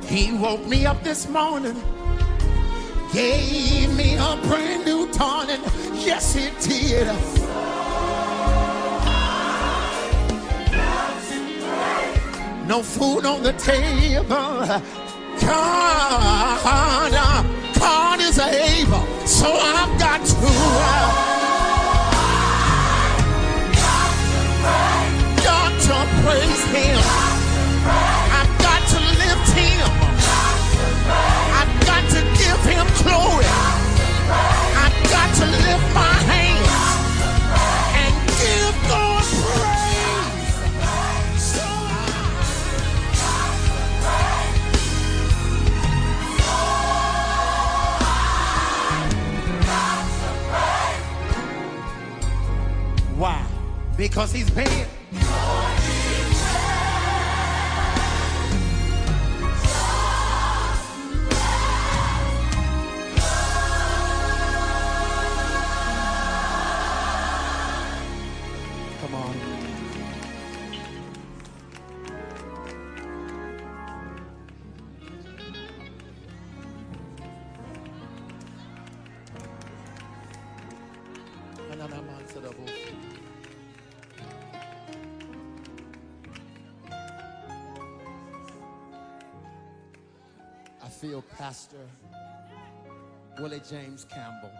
[0.00, 0.10] good.
[0.10, 1.80] He woke me up this morning
[3.12, 5.62] gave me a brand new dawning.
[5.94, 7.06] Yes, it did.
[12.66, 14.26] No food on the table.
[15.40, 16.60] God,
[17.78, 19.06] God is able.
[19.26, 20.34] So I've got to.
[25.44, 26.98] Got to praise him.
[28.38, 29.88] I've got to lift him.
[31.58, 33.65] I've got to give him glory.
[35.06, 36.68] I've got to lift my hands
[38.02, 39.24] and give God
[39.54, 40.58] praise.
[41.40, 41.62] So
[53.16, 53.46] Why?
[53.96, 54.95] Because he's paying.
[91.46, 91.86] Pastor
[93.38, 94.50] Willie James Campbell